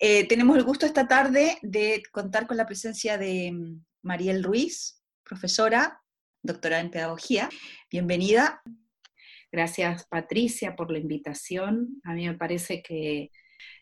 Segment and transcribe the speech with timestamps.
[0.00, 5.02] Eh, tenemos el gusto esta tarde de contar con la presencia de mm, Mariel Ruiz,
[5.24, 6.00] profesora,
[6.40, 7.48] doctora en pedagogía.
[7.90, 8.62] Bienvenida.
[9.50, 12.00] Gracias Patricia por la invitación.
[12.04, 13.32] A mí me parece que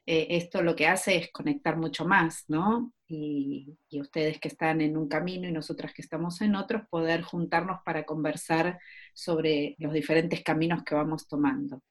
[0.06, 2.94] eh, esto lo que hace es conectar mucho más, ¿no?
[3.06, 7.22] Y, y, ustedes que están en un camino y nosotras que estamos en otros, poder
[7.22, 8.80] juntarnos para conversar
[9.12, 11.82] sobre los diferentes caminos que vamos tomando.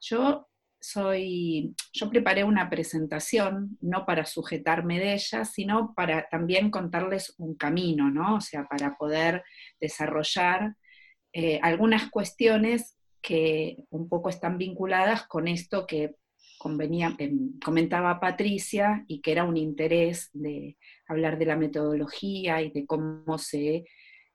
[0.00, 0.49] Yo
[0.80, 7.54] soy, yo preparé una presentación, no para sujetarme de ella, sino para también contarles un
[7.54, 8.36] camino, ¿no?
[8.36, 9.44] O sea, para poder
[9.80, 10.74] desarrollar
[11.32, 16.16] eh, algunas cuestiones que un poco están vinculadas con esto que
[16.58, 20.76] convenía, em, comentaba Patricia y que era un interés de
[21.06, 23.84] hablar de la metodología y de cómo se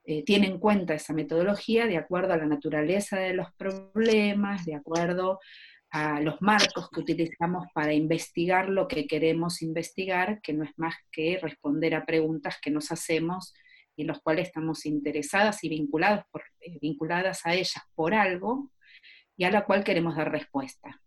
[0.08, 4.76] eh, tiene en cuenta esa metodología de acuerdo a la naturaleza de los problemas, de
[4.76, 5.40] acuerdo
[5.96, 10.94] a los marcos que utilizamos para investigar lo que queremos investigar, que no es más
[11.10, 13.54] que responder a preguntas que nos hacemos
[13.96, 18.70] y en los cuales estamos interesadas y vinculados por, eh, vinculadas a ellas por algo
[19.36, 21.00] y a la cual queremos dar respuesta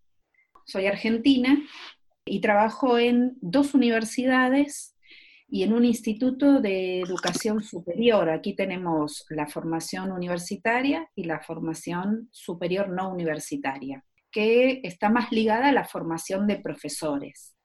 [0.69, 1.57] soy argentina
[2.25, 4.95] y trabajo en dos universidades
[5.47, 8.29] y en un instituto de educación superior.
[8.29, 15.69] Aquí tenemos la formación universitaria y la formación superior no universitaria, que está más ligada
[15.69, 17.55] a la formación de profesores.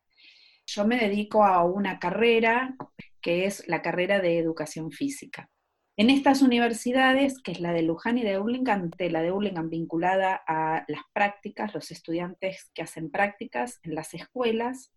[0.67, 2.75] Yo me dedico a una carrera
[3.21, 5.51] que es la carrera de educación física.
[5.97, 10.43] En estas universidades, que es la de Luján y de Urlingan, la de Urlingan vinculada
[10.47, 14.93] a las prácticas, los estudiantes que hacen prácticas en las escuelas,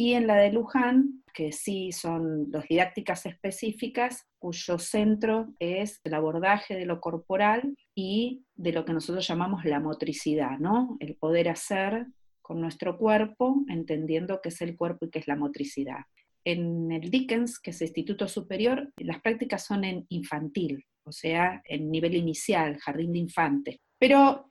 [0.00, 6.14] y en la de Luján, que sí son dos didácticas específicas, cuyo centro es el
[6.14, 10.96] abordaje de lo corporal y de lo que nosotros llamamos la motricidad, ¿no?
[11.00, 12.06] El poder hacer
[12.40, 16.04] con nuestro cuerpo, entendiendo qué es el cuerpo y qué es la motricidad
[16.44, 21.90] en el Dickens, que es Instituto Superior, las prácticas son en infantil, o sea, en
[21.90, 23.76] nivel inicial, jardín de infantes.
[23.98, 24.47] Pero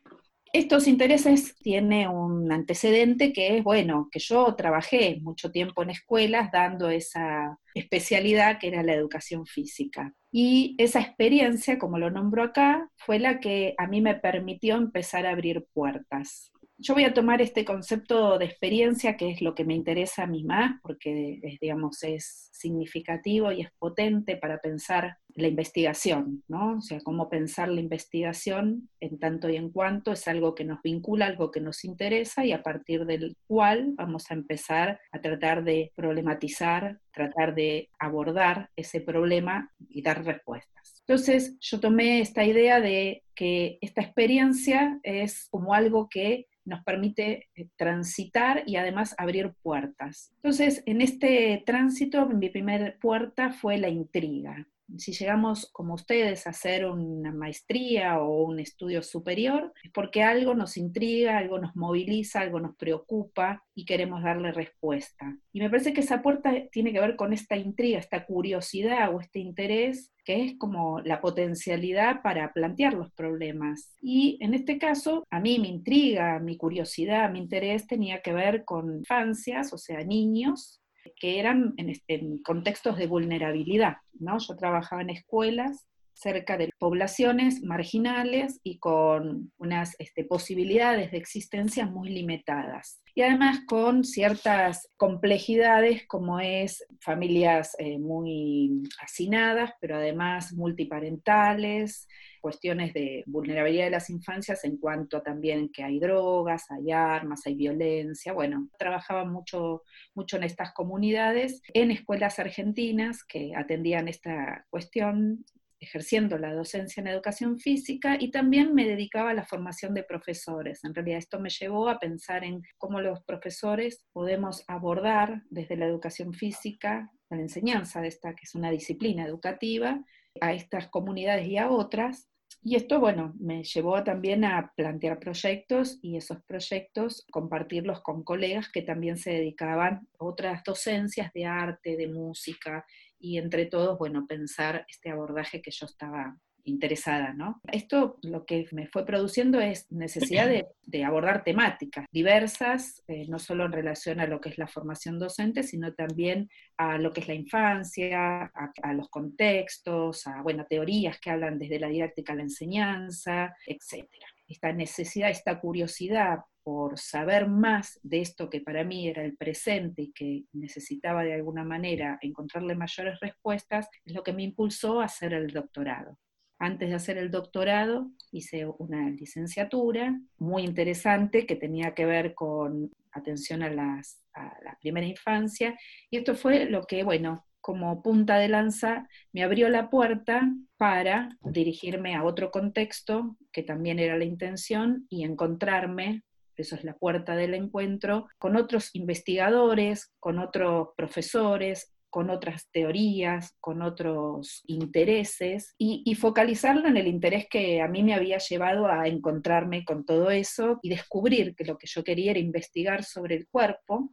[0.53, 6.51] estos intereses tienen un antecedente que es, bueno, que yo trabajé mucho tiempo en escuelas
[6.51, 10.13] dando esa especialidad que era la educación física.
[10.31, 15.25] Y esa experiencia, como lo nombro acá, fue la que a mí me permitió empezar
[15.25, 19.65] a abrir puertas yo voy a tomar este concepto de experiencia, que es lo que
[19.65, 25.17] me interesa a mí más, porque es, digamos, es significativo y es potente para pensar
[25.35, 26.77] la investigación, ¿no?
[26.77, 30.81] O sea, cómo pensar la investigación en tanto y en cuanto es algo que nos
[30.81, 35.63] vincula, algo que nos interesa y a partir del cual vamos a empezar a tratar
[35.63, 41.03] de problematizar, tratar de abordar ese problema y dar respuestas.
[41.07, 47.49] Entonces, yo tomé esta idea de que esta experiencia es como algo que nos permite
[47.55, 50.31] eh, transitar y además abrir puertas.
[50.35, 56.51] Entonces, en este tránsito, mi primera puerta fue la intriga si llegamos como ustedes a
[56.51, 62.41] hacer una maestría o un estudio superior, es porque algo nos intriga, algo nos moviliza,
[62.41, 65.37] algo nos preocupa y queremos darle respuesta.
[65.51, 69.19] Y me parece que esa puerta tiene que ver con esta intriga, esta curiosidad o
[69.19, 73.95] este interés que es como la potencialidad para plantear los problemas.
[74.01, 78.65] Y en este caso, a mí mi intriga, mi curiosidad, mi interés tenía que ver
[78.65, 80.81] con infancias, o sea, niños
[81.15, 83.97] que eran este, en, contextos de vulnerabilidad.
[84.19, 84.37] ¿no?
[84.39, 85.87] Yo trabajaba en escuelas
[86.17, 93.01] cerca de poblaciones marginales y con unas este, posibilidades de existencia muy limitadas.
[93.13, 102.07] Y además con ciertas complejidades como es familias eh, muy hacinadas, pero además multiparentales,
[102.47, 107.55] cuestiones de vulnerabilidad de las infancias en cuanto también que hay drogas, hay armas, hay
[107.55, 108.31] violencia.
[108.31, 109.83] Bueno, trabajaba mucho,
[110.15, 115.43] mucho en estas comunidades, en escuelas argentinas que atendían esta cuestión
[115.81, 120.85] ejerciendo la docencia en educación física y también me dedicaba a la formación de profesores.
[120.85, 125.85] En realidad esto me llevó a pensar en cómo los profesores podemos abordar desde la
[125.85, 130.01] educación física, la enseñanza de esta que es una disciplina educativa,
[130.41, 132.29] a estas comunidades y a otras.
[132.61, 138.69] Y esto, bueno, me llevó también a plantear proyectos y esos proyectos compartirlos con colegas
[138.69, 142.85] que también se dedicaban a otras docencias de arte, de música,
[143.19, 146.37] y entre todos, bueno, pensar este abordaje que yo estaba
[146.67, 147.61] interesada, ¿no?
[147.71, 150.65] Esto lo que me fue produciendo es necesidad de,
[151.03, 155.63] abordar temáticas diversas, eh, no solo en relación a lo que es la formación docente,
[155.63, 158.51] sino también a lo que es la infancia,
[158.83, 164.25] a, los contextos, a, bueno, teorías que hablan desde la didáctica a la enseñanza, etcétera.
[164.47, 170.01] Esta necesidad, esta curiosidad por saber más de esto que para mí era el presente
[170.01, 175.05] y que necesitaba de alguna manera encontrarle mayores respuestas, es lo que me impulsó a
[175.05, 176.17] hacer el doctorado.
[176.59, 182.91] Antes de hacer el doctorado hice una licenciatura muy interesante que tenía que ver con
[183.11, 185.77] atención a, las, a la primera infancia
[186.09, 191.37] y esto fue lo que, bueno, como punta de lanza me abrió la puerta para
[191.43, 196.23] dirigirme a otro contexto, que también era la intención, y encontrarme,
[196.55, 203.55] eso es la puerta del encuentro, con otros investigadores, con otros profesores, con otras teorías,
[203.59, 209.07] con otros intereses, y, focalizarlo en el interés que a mí me había llevado a
[209.07, 213.47] encontrarme con todo eso y descubrir que lo que yo quería era investigar sobre el
[213.47, 214.11] cuerpo.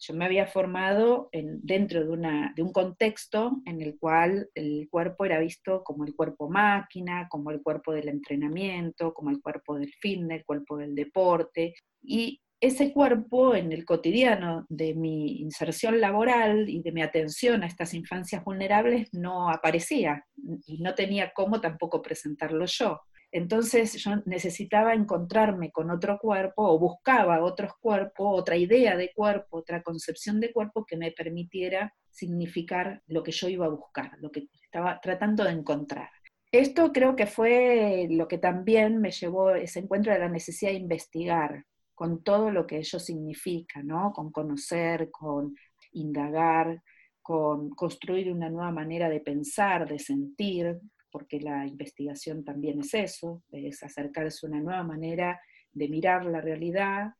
[0.00, 5.38] Yo me había formado en, dentro de un contexto en el cual el cuerpo era
[5.38, 10.40] visto como el cuerpo máquina, como el cuerpo del entrenamiento, como el cuerpo del fitness,
[10.40, 16.82] el cuerpo del deporte, y ese cuerpo en el cotidiano de mi inserción laboral y
[16.82, 20.24] de mi atención a estas infancias vulnerables no aparecía
[20.66, 23.00] y no tenía cómo tampoco presentarlo yo.
[23.30, 29.58] Entonces yo necesitaba encontrarme con otro cuerpo o buscaba otros cuerpos, otra idea de cuerpo,
[29.58, 34.30] otra concepción de cuerpo que me permitiera significar lo que yo iba a buscar, lo
[34.30, 36.08] que estaba tratando de encontrar.
[36.50, 40.78] Esto creo que fue lo que también me llevó ese encuentro de la necesidad de
[40.78, 41.64] investigar,
[41.98, 44.12] con todo lo que ello significa, ¿no?
[44.12, 45.56] Con conocer, con
[45.90, 46.80] indagar,
[47.20, 50.78] con construir una nueva manera de pensar, de sentir,
[51.10, 55.40] porque la investigación también es eso, es acercarse a una nueva manera
[55.72, 57.14] de mirar la realidad,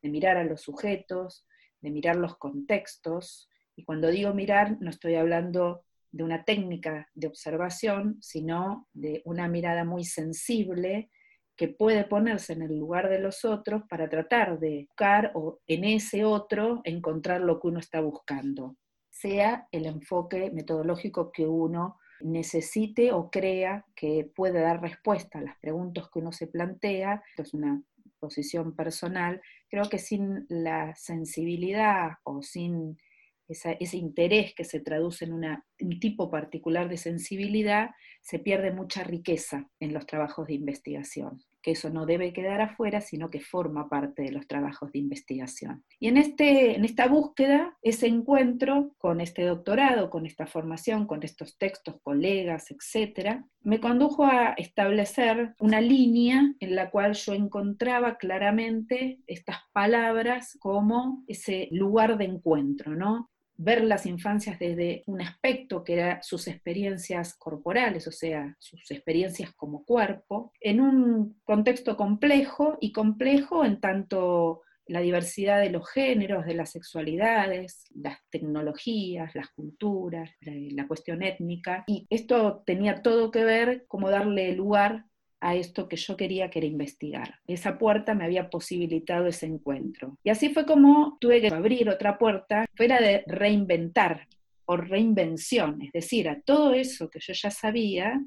[0.00, 1.46] de mirar a los sujetos,
[1.82, 3.50] de mirar los contextos.
[3.76, 9.46] Y cuando digo mirar, no estoy hablando de una técnica de observación, sino de una
[9.46, 11.10] mirada muy sensible
[11.56, 15.84] que puede ponerse en el lugar de los otros para tratar de buscar o en
[15.84, 18.76] ese otro encontrar lo que uno está buscando,
[19.10, 25.58] sea el enfoque metodológico que uno necesite o crea que puede dar respuesta a las
[25.58, 27.82] preguntas que uno se plantea, esto es una
[28.18, 32.98] posición personal, creo que sin la sensibilidad o sin
[33.48, 37.90] ese interés que se traduce en un tipo particular de sensibilidad,
[38.20, 43.00] se pierde mucha riqueza en los trabajos de investigación que eso no debe quedar afuera,
[43.00, 45.84] sino que forma parte de los trabajos de investigación.
[45.98, 51.24] Y en, este, en esta búsqueda, ese encuentro con este doctorado, con esta formación, con
[51.24, 58.16] estos textos, colegas, etcétera, me condujo a establecer una línea en la cual yo encontraba
[58.16, 63.28] claramente estas palabras como ese lugar de encuentro, ¿no?
[63.58, 69.52] Ver las infancias desde un aspecto que era sus experiencias corporales, o sea, sus experiencias
[69.54, 76.46] como cuerpo, en un contexto complejo y complejo en tanto la diversidad de los géneros,
[76.46, 81.84] de las sexualidades, las tecnologías, las culturas, la, cuestión étnica.
[81.88, 85.04] Y esto tenía todo que ver como darle lugar
[85.40, 87.40] a esto que yo quería que era investigar.
[87.46, 90.18] Esa puerta me había posibilitado ese encuentro.
[90.24, 94.26] Y así fue como tuve que abrir otra puerta, fuera de reinventar
[94.64, 98.20] o reinvención, es decir, a todo eso que yo ya sabía,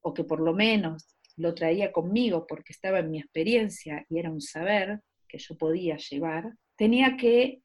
[0.00, 4.30] o que por lo menos lo traía conmigo porque estaba en mi experiencia y era
[4.30, 7.60] un saber que yo podía llevar, tenía que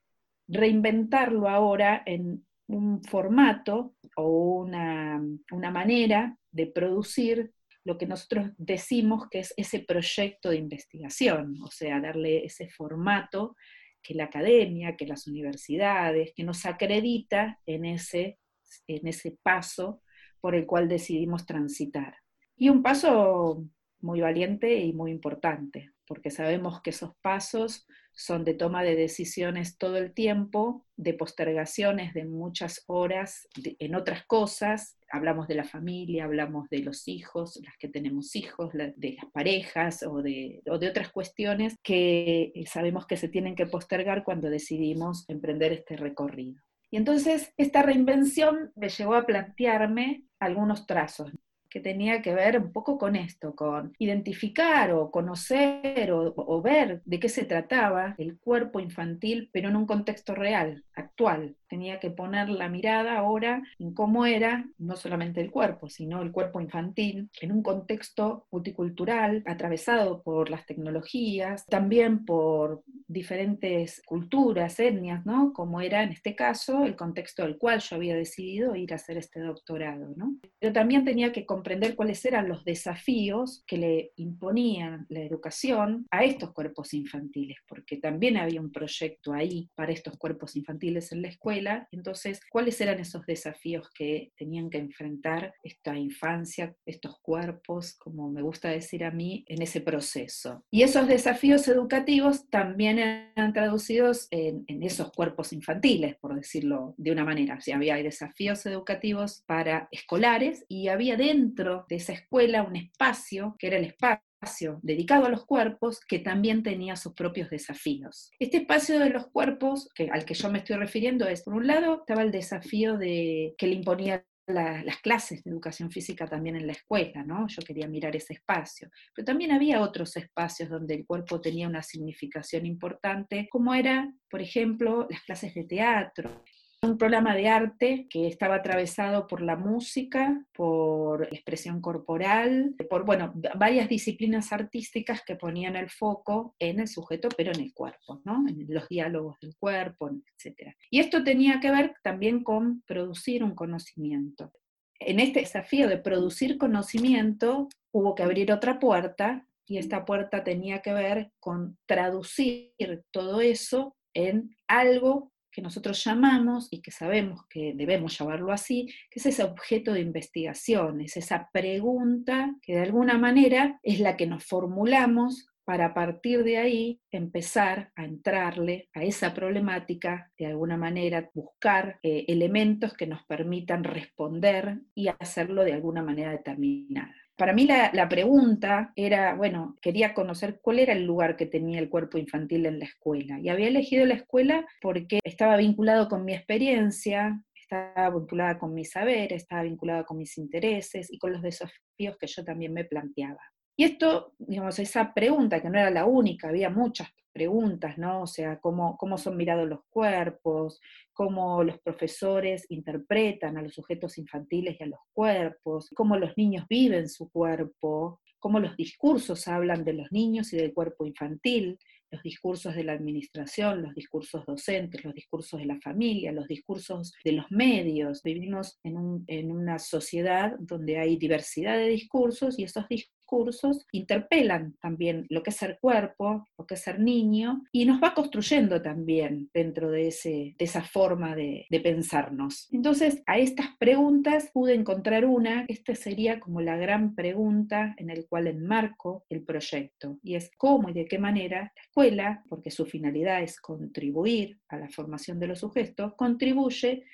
[0.48, 7.52] reinventarlo ahora en un formato o una, una manera de producir
[7.84, 13.56] lo que nosotros decimos que es ese proyecto de investigación, o sea, darle ese formato
[14.02, 18.40] que la academia, que las universidades, que nos acredita en ese,
[18.88, 20.02] en ese paso
[20.40, 22.16] por el cual decidimos transitar.
[22.56, 23.66] Y un paso
[24.02, 29.78] muy valiente y muy importante, porque sabemos que esos pasos son de toma de decisiones
[29.78, 34.98] todo el tiempo, de postergaciones de muchas horas en otras cosas.
[35.12, 40.02] Hablamos de la familia, hablamos de los hijos, las que tenemos hijos, de las parejas
[40.02, 44.50] o de, o de otras cuestiones que eh, sabemos que se tienen que postergar cuando
[44.50, 46.60] decidimos emprender este recorrido.
[46.90, 51.32] Y entonces esta reinvención me llevó a plantearme algunos trazos
[51.70, 57.20] que tenía que ver un poco con esto, con identificar o conocer o, ver de
[57.20, 61.56] qué se trataba el cuerpo infantil, pero en un contexto real, actual.
[61.68, 66.32] Tenía que poner la mirada ahora en cómo era no solamente el cuerpo, sino el
[66.32, 75.26] cuerpo infantil en un contexto multicultural atravesado por las tecnologías, también por diferentes culturas, etnias,
[75.26, 75.54] ¿no?
[75.54, 79.18] Como era en este caso el contexto del cual yo había decidido ir a hacer
[79.18, 80.38] este doctorado, ¿no?
[80.60, 86.24] Pero también tenía que comprender cuáles eran los desafíos que le imponían la educación a
[86.24, 91.28] estos cuerpos infantiles, porque también había un proyecto ahí para estos cuerpos infantiles en la
[91.28, 98.32] escuela, entonces, ¿cuáles eran esos desafíos que tenían que enfrentar esta infancia, estos cuerpos, como
[98.32, 100.64] me gusta decir a mí, en ese proceso?
[100.72, 107.26] Y esos desafíos educativos también eran traducidos en, esos cuerpos infantiles, por decirlo de una
[107.26, 107.56] manera.
[107.56, 113.56] O sea, había desafíos educativos para escolares y había dentro de esa escuela un espacio
[113.58, 118.32] que era el espacio dedicado a los cuerpos que también tenía sus propios desafíos.
[118.40, 121.68] Este espacio de los cuerpos, que, al que yo me estoy refiriendo, es, por un
[121.68, 126.66] lado, estaba el desafío de que le imponía las clases de educación física también en
[126.66, 127.48] la escuela, ¿no?
[127.48, 128.90] Yo quería mirar ese espacio.
[129.14, 134.42] Pero también había otros espacios donde el cuerpo tenía una significación importante, como era, por
[134.42, 136.44] ejemplo, las clases de teatro,
[136.82, 143.34] un programa de arte que estaba atravesado por la música, por expresión corporal, por bueno,
[143.56, 148.48] varias disciplinas artísticas que ponían el foco en el sujeto, pero en el cuerpo, ¿no?
[148.48, 150.74] en los diálogos del cuerpo, etc.
[150.90, 154.54] Y esto tenía que ver también con producir un conocimiento.
[155.00, 160.82] En este desafío de producir conocimiento hubo que abrir otra puerta y esta puerta tenía
[160.82, 162.74] que ver con traducir
[163.12, 169.20] todo eso en algo que nosotros llamamos y que sabemos que debemos llamarlo así, que
[169.20, 174.28] es ese objeto de investigación, es esa pregunta que de alguna manera es la que
[174.28, 180.78] nos formulamos para a partir de ahí empezar a entrarle a esa problemática, de alguna
[180.78, 187.54] manera buscar eh, elementos que nos permitan responder y hacerlo de alguna manera determinada para
[187.54, 192.18] mí la, pregunta era, bueno, quería conocer cuál era el lugar que tenía el cuerpo
[192.18, 193.40] infantil en la escuela.
[193.40, 198.84] Y había elegido la escuela porque estaba vinculado con mi experiencia, estaba vinculada con mi
[198.84, 203.42] saber, estaba vinculada con mis intereses y con los desafíos que yo también me planteaba.
[203.78, 207.08] Y esto, digamos, esa pregunta, que no era la única, había muchas
[207.40, 208.24] preguntas, ¿no?
[208.24, 210.82] O sea, cómo, cómo son mirados los cuerpos,
[211.14, 216.66] cómo los profesores interpretan a los sujetos infantiles y a los cuerpos, cómo los niños
[216.70, 221.80] viven su cuerpo, cómo los discursos hablan de los niños y del cuerpo infantil,
[222.12, 227.14] los discursos de la administración, los discursos docentes, los discursos de la familia, los discursos
[227.24, 228.22] de los medios.
[228.22, 232.86] Vivimos en, en una sociedad donde hay diversidad de discursos y esos
[233.30, 237.86] discursos cursos interpelan también lo que es ser cuerpo, lo que es ser niño, y
[237.86, 242.68] nos va construyendo también dentro de, ese, de esa forma de, de pensarnos.
[242.72, 248.28] Entonces, a estas preguntas pude encontrar una, esta sería como la gran pregunta en el
[248.28, 252.86] cual enmarco el proyecto, y es cómo y de qué manera la escuela, porque su
[252.86, 257.06] finalidad es contribuir a la formación de los sujetos, contribuye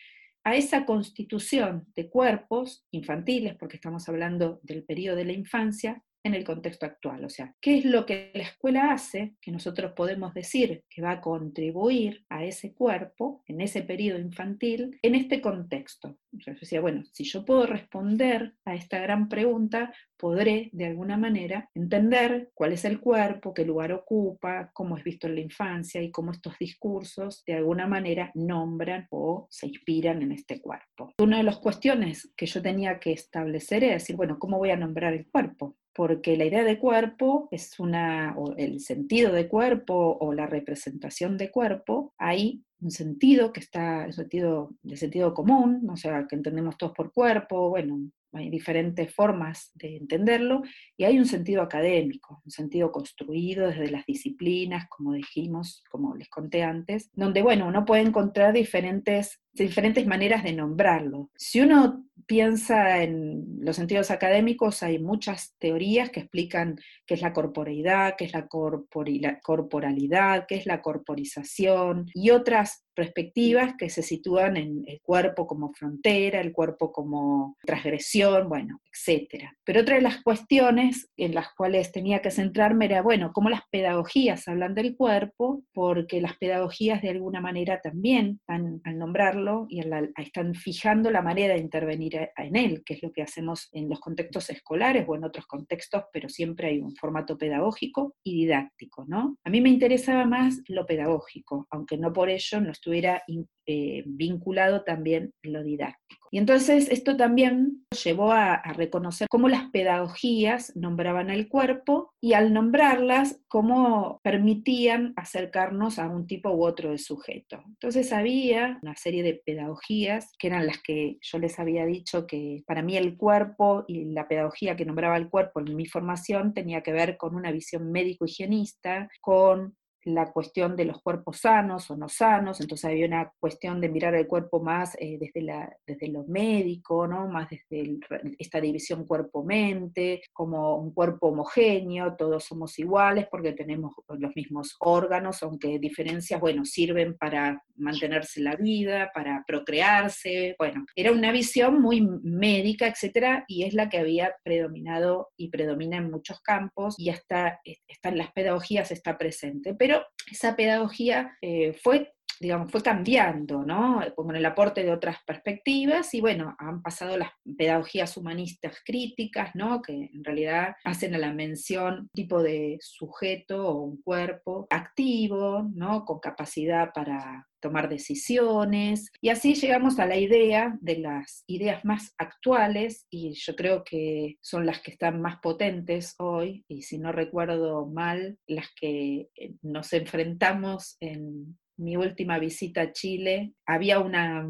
[0.45, 6.33] a esa constitución de cuerpos infantiles, porque estamos hablando del periodo de la infancia, en
[6.33, 7.23] el contexto actual.
[7.23, 11.11] O sea, ¿qué es lo que la escuela hace que nosotros podemos decir que va
[11.11, 16.17] a contribuir a ese cuerpo en ese periodo infantil en este contexto?
[16.31, 21.69] Yo decía, bueno, si yo puedo responder a esta gran pregunta, podré de alguna manera
[21.75, 26.09] entender cuál es el cuerpo, qué lugar ocupa, cómo es visto en la infancia y
[26.09, 31.13] cómo estos discursos de alguna manera nombran o se inspiran en este cuerpo.
[31.19, 34.77] Una de las cuestiones que yo tenía que establecer era decir, bueno, ¿cómo voy a
[34.77, 35.77] nombrar el cuerpo?
[35.95, 41.37] Porque la idea de cuerpo es una, o el sentido de cuerpo o la representación
[41.37, 46.35] de cuerpo, hay un sentido que está, el sentido, de sentido común, o sea, que
[46.35, 47.97] entendemos todos por cuerpo, bueno,
[48.33, 50.63] hay diferentes formas de entenderlo,
[50.97, 56.27] y hay un sentido académico, un sentido construido desde las disciplinas, como dijimos, como les
[56.27, 61.29] conté antes, donde, bueno, uno puede encontrar diferentes, diferentes maneras de nombrarlo.
[61.35, 67.33] Si uno piensa en los sentidos académicos, hay muchas teorías que explican qué es la
[67.33, 74.55] corporeidad, qué es la corporalidad, qué es la corporización, y otras perspectivas que se sitúan
[74.57, 79.49] en el cuerpo como frontera, el cuerpo como transgresión, bueno, etc.
[79.65, 83.63] Pero otra de las cuestiones en las cuales tenía que centrarme era, bueno, cómo las
[83.69, 89.81] pedagogías hablan del cuerpo, porque las pedagogías de alguna manera también, al nombrarlo, y
[90.17, 93.99] están fijando la manera de intervenir en él, que es lo que hacemos en los
[93.99, 99.37] contextos escolares o en otros contextos, pero siempre hay un formato pedagógico y didáctico, ¿no?
[99.43, 103.23] A mí me interesaba más lo pedagógico, aunque no por ello no estuviera
[103.67, 106.25] eh, vinculado también lo didáctico.
[106.35, 112.51] Y entonces esto también llevó a, reconocer cómo las pedagogías nombraban el cuerpo y al
[112.51, 117.63] nombrarlas, cómo permitían acercarnos a un tipo u otro de sujeto.
[117.67, 122.63] Entonces había una serie de pedagogías que eran las que yo les había dicho que
[122.67, 126.81] para mí el cuerpo y la pedagogía que nombraba el cuerpo en mi formación tenía
[126.81, 132.07] que ver con una visión médico-higienista, con la cuestión de los cuerpos sanos o no
[132.07, 136.23] sanos, entonces había una cuestión de mirar el cuerpo más eh, desde, la, desde lo
[136.25, 137.27] médico, ¿no?
[137.27, 137.97] más desde
[138.37, 145.41] esta división cuerpo-mente, como un cuerpo homogéneo, todos somos iguales porque tenemos los mismos órganos,
[145.41, 152.01] aunque diferencias, bueno, sirven para mantenerse la vida, para procrearse, bueno, era una visión muy
[152.01, 157.59] médica, etcétera, y es la que había predominado y predomina en muchos campos y hasta,
[157.63, 159.94] está en las pedagogías está presente, pero
[160.31, 164.01] esa pedagogía eh, fue digamos, fue cambiando, ¿no?
[164.15, 169.81] Con el aporte de otras perspectivas y bueno, han pasado las pedagogías humanistas críticas, ¿no?
[169.81, 176.05] Que en realidad hacen a la mención tipo de sujeto o un cuerpo activo, ¿no?
[176.05, 179.11] Con capacidad para tomar decisiones.
[179.21, 184.37] Y así llegamos a la idea de las ideas más actuales y yo creo que
[184.41, 189.53] son las que están más potentes hoy y si no recuerdo mal, las que eh,
[189.63, 194.47] nos enfrentamos en mi última visita a Chile, había una,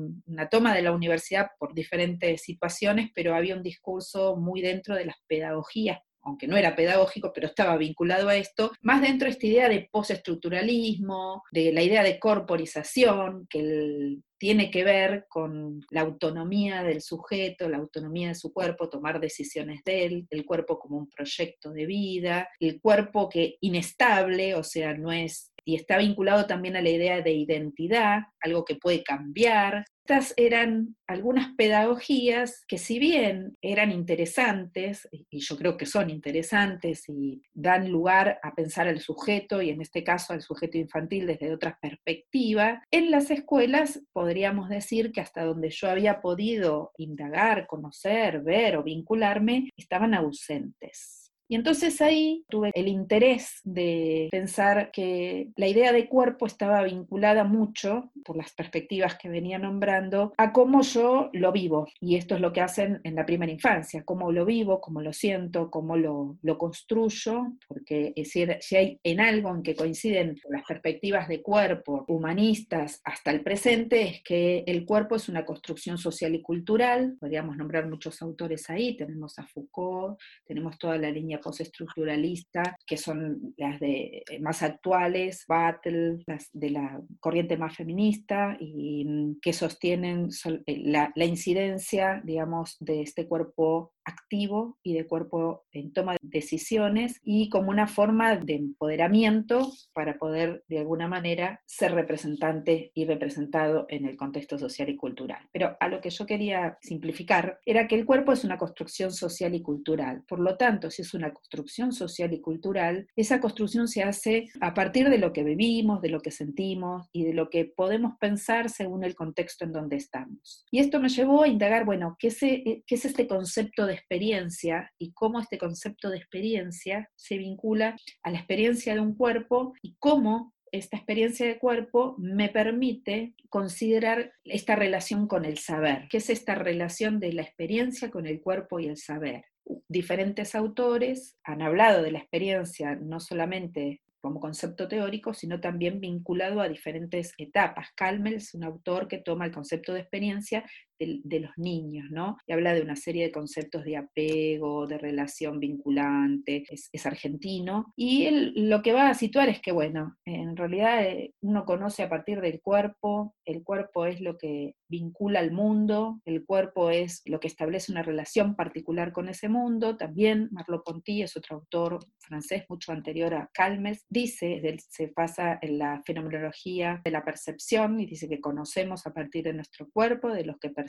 [0.50, 5.18] toma de la universidad por diferentes situaciones, pero había un discurso muy dentro de las
[5.28, 9.70] pedagogías aunque no era pedagógico, pero estaba vinculado a esto, más dentro de esta idea
[9.70, 17.02] de postestructuralismo, de la idea de corporización, que tiene que ver con la autonomía del
[17.02, 21.72] sujeto, la autonomía de su cuerpo, tomar decisiones de él, el cuerpo como un proyecto
[21.72, 26.82] de vida, el cuerpo que inestable, o sea, no es y está vinculado también a
[26.82, 29.84] la idea de identidad, algo que puede cambiar.
[30.08, 37.10] Estas eran algunas pedagogías que si bien eran interesantes, y yo creo que son interesantes
[37.10, 41.52] y dan lugar a pensar al sujeto, y en este caso al sujeto infantil desde
[41.52, 48.42] otra perspectiva, en las escuelas podríamos decir que hasta donde yo había podido indagar, conocer,
[48.42, 51.25] ver o vincularme, estaban ausentes.
[51.48, 57.44] Y entonces ahí tuve el interés de pensar que la idea de cuerpo estaba vinculada
[57.44, 61.88] mucho, por las perspectivas que venía nombrando, a cómo yo lo vivo.
[62.00, 65.14] Y esto es lo que hacen en la primera infancia, cómo lo vivo, cómo lo
[65.14, 71.28] siento, cómo lo, lo construyo, porque si hay en algo en que coinciden las perspectivas
[71.28, 76.42] de cuerpo humanistas hasta el presente, es que el cuerpo es una construcción social y
[76.42, 77.16] cultural.
[77.20, 83.54] Podríamos nombrar muchos autores ahí, tenemos a Foucault, tenemos toda la línea postestructuralista, que son
[83.58, 89.54] las de eh, más actuales, Battle, las de la corriente más feminista, y mm, que
[89.54, 90.30] sostienen
[90.66, 96.20] eh, la, la incidencia, digamos, de este cuerpo activo y de cuerpo en toma de
[96.22, 103.06] decisiones y como una forma de empoderamiento para poder de alguna manera ser representante y
[103.06, 105.50] representado en el contexto social y cultural.
[105.52, 109.56] Pero a lo que yo quería simplificar era que el cuerpo es una construcción social
[109.56, 110.24] y cultural.
[110.28, 114.74] Por lo tanto, si es una construcción social y cultural, esa construcción se hace a
[114.74, 118.70] partir de lo que vivimos, de lo que sentimos y de lo que podemos pensar
[118.70, 120.66] según el contexto en donde estamos.
[120.72, 124.92] Y esto me llevó a indagar, bueno, ¿qué es, qué es este concepto de experiencia
[124.98, 129.96] y cómo este concepto de experiencia se vincula a la experiencia de un cuerpo y
[130.00, 136.08] cómo esta experiencia de cuerpo me permite considerar esta relación con el saber.
[136.10, 139.46] ¿Qué es esta relación de la experiencia con el cuerpo y el saber?
[139.88, 146.60] Diferentes autores han hablado de la experiencia no solamente como concepto teórico, sino también vinculado
[146.60, 147.90] a diferentes etapas.
[147.96, 150.66] Calmel es un autor que toma el concepto de experiencia
[151.00, 152.38] de, los niños, ¿no?
[152.48, 157.94] Y habla de una serie de conceptos de apego, de relación vinculante, es, argentino.
[157.96, 162.04] Y él lo que va a situar es que, bueno, en realidad eh, uno conoce
[162.04, 167.22] a partir del cuerpo, el cuerpo es lo que vincula al mundo, el cuerpo es
[167.26, 169.98] lo que establece una relación particular con ese mundo.
[169.98, 176.02] También Merleau-Ponty es otro autor francés mucho anterior a Calmes, dice, se pasa en la
[176.06, 180.58] fenomenología de la percepción y dice que conocemos a partir de nuestro cuerpo, de los
[180.58, 180.85] que percibimos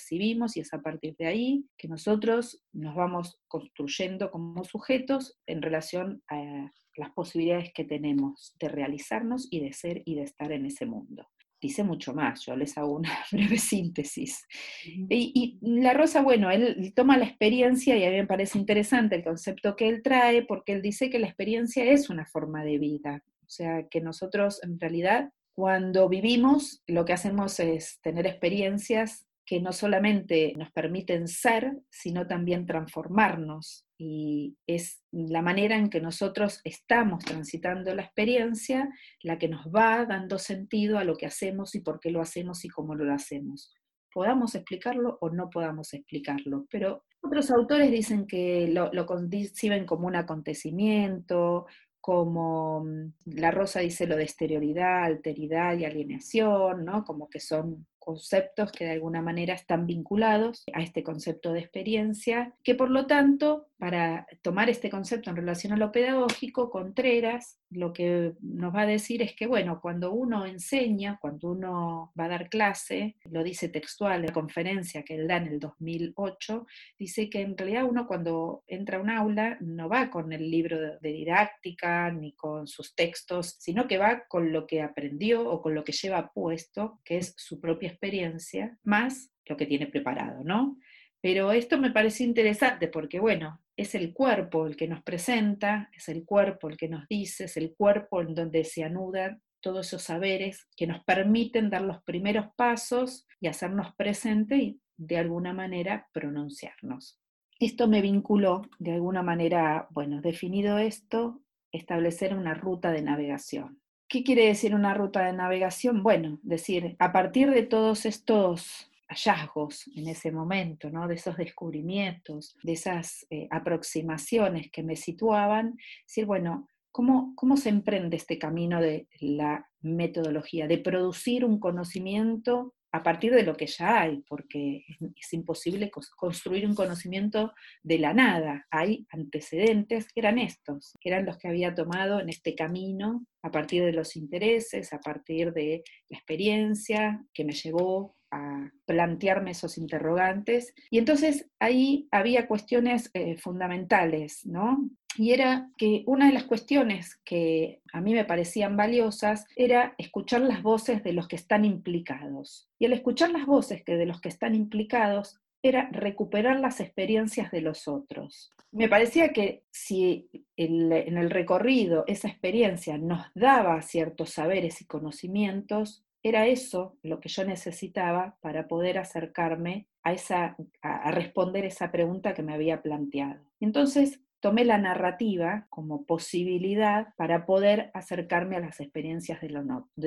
[0.56, 6.22] y es a partir de ahí que nosotros nos vamos construyendo como sujetos en relación
[6.28, 10.86] a las posibilidades que tenemos de realizarnos y de ser y de estar en ese
[10.86, 11.26] mundo.
[11.60, 14.46] Dice mucho más, yo les hago una breve síntesis.
[14.84, 19.16] y, y, La Rosa, bueno, él toma la experiencia y a mí me parece interesante
[19.16, 22.78] el concepto que él trae porque él dice que la experiencia es una forma de
[22.78, 29.26] vida, o sea, que nosotros en realidad Cuando vivimos, lo que hacemos es tener experiencias
[29.46, 33.86] que no solamente nos permiten ser, sino también transformarnos.
[33.96, 38.90] Y es la manera en que nosotros estamos transitando la experiencia
[39.22, 42.64] la que nos va dando sentido a lo que hacemos y por qué lo hacemos
[42.64, 43.72] y cómo lo hacemos.
[44.12, 50.08] Podamos explicarlo o no podamos explicarlo, pero otros autores dicen que lo, lo conciben como
[50.08, 51.66] un acontecimiento,
[52.00, 57.04] como mm, la Rosa dice lo de exterioridad, alteridad y alienación, ¿no?
[57.04, 62.54] Como que son conceptos que de alguna manera están vinculados a este concepto de experiencia,
[62.62, 67.92] que por lo tanto, para tomar este concepto en relación a lo pedagógico, Contreras lo
[67.92, 72.28] que nos va a decir es que, bueno, cuando uno enseña, cuando uno va a
[72.28, 76.66] dar clase, lo dice textual en la conferencia que él da en el 2008,
[76.98, 80.78] dice que en realidad uno cuando entra a un aula no va con el libro
[81.00, 85.74] de didáctica ni con sus textos, sino que va con lo que aprendió o con
[85.74, 90.78] lo que lleva puesto, que es su propia experiencia, más lo que tiene preparado, ¿no?
[91.20, 96.08] Pero esto me parece interesante porque, bueno, es el cuerpo el que nos presenta, es
[96.08, 100.02] el cuerpo el que nos dice, es el cuerpo en donde se anudan todos esos
[100.02, 106.08] saberes que nos permiten dar los primeros pasos y hacernos presente y de alguna manera
[106.12, 107.20] pronunciarnos.
[107.58, 113.80] Esto me vinculó de alguna manera, bueno, definido esto, establecer una ruta de navegación.
[114.08, 116.02] ¿Qué quiere decir una ruta de navegación?
[116.02, 121.08] Bueno, decir, a partir de todos estos hallazgos en ese momento, ¿no?
[121.08, 127.68] de esos descubrimientos, de esas eh, aproximaciones que me situaban, decir, bueno, ¿cómo, ¿cómo se
[127.68, 133.66] emprende este camino de la metodología, de producir un conocimiento a partir de lo que
[133.66, 134.84] ya hay, porque
[135.16, 138.66] es, imposible construir un conocimiento de la nada.
[138.70, 143.50] Hay antecedentes que eran estos, que eran los que había tomado en este camino a
[143.50, 149.78] partir de los intereses, a partir de la experiencia que me llevó a plantearme esos
[149.78, 150.74] interrogantes.
[150.90, 154.88] Y entonces ahí había cuestiones eh, fundamentales, ¿no?
[155.18, 160.42] y era que una de las cuestiones que a mí me parecían valiosas era escuchar
[160.42, 162.68] las voces de los que están implicados.
[162.78, 167.50] Y el escuchar las voces que de los que están implicados era recuperar las experiencias
[167.50, 168.52] de los otros.
[168.72, 176.04] Me parecía que si en el recorrido esa experiencia nos daba ciertos saberes y conocimientos,
[176.28, 182.34] era eso lo que yo necesitaba para poder acercarme a, esa, a responder esa pregunta
[182.34, 183.44] que me había planteado.
[183.60, 189.48] Entonces, tomé la narrativa como posibilidad para poder acercarme a las experiencias de,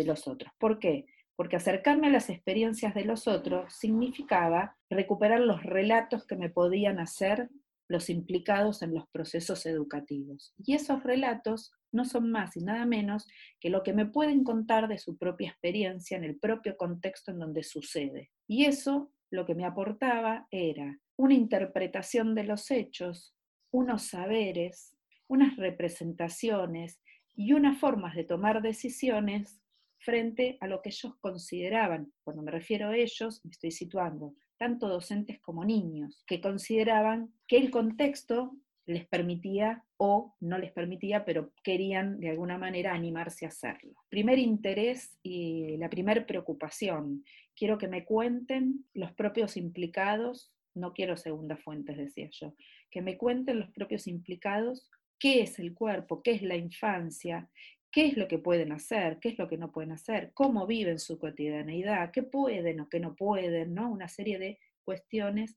[0.05, 0.51] los otros.
[0.57, 1.07] ¿Por qué?
[1.35, 6.99] Porque acercarme a las experiencias de los otros significaba recuperar los relatos que me podían
[6.99, 7.49] hacer
[7.87, 10.53] los implicados en los procesos educativos.
[10.57, 13.27] Y esos relatos no son más y nada menos
[13.59, 17.39] que lo que me pueden contar de su propia experiencia en el propio contexto en
[17.39, 18.31] donde sucede.
[18.47, 23.35] Y eso lo que me aportaba era una interpretación de los hechos
[23.71, 24.95] unos saberes,
[25.27, 26.99] unas representaciones
[27.35, 29.61] y unas formas de tomar decisiones
[29.99, 34.87] frente a lo que ellos consideraban, cuando me refiero a ellos, me estoy situando, tanto
[34.87, 38.55] docentes como niños, que consideraban que el contexto
[38.89, 43.93] les permitía o no les permitía, pero querían de alguna manera animarse a hacerlo.
[44.09, 47.23] Primer interés y la primera preocupación,
[47.55, 52.55] quiero que me cuenten los propios implicados no quiero segundas fuentes, decía yo,
[52.89, 57.49] que me cuenten los propios implicados qué es el cuerpo, qué es la infancia,
[57.91, 60.99] qué es lo que pueden hacer, qué es lo que no pueden hacer, cómo viven
[60.99, 63.91] su cotidianeidad, qué pueden o qué no pueden, ¿no?
[63.91, 64.59] Una serie de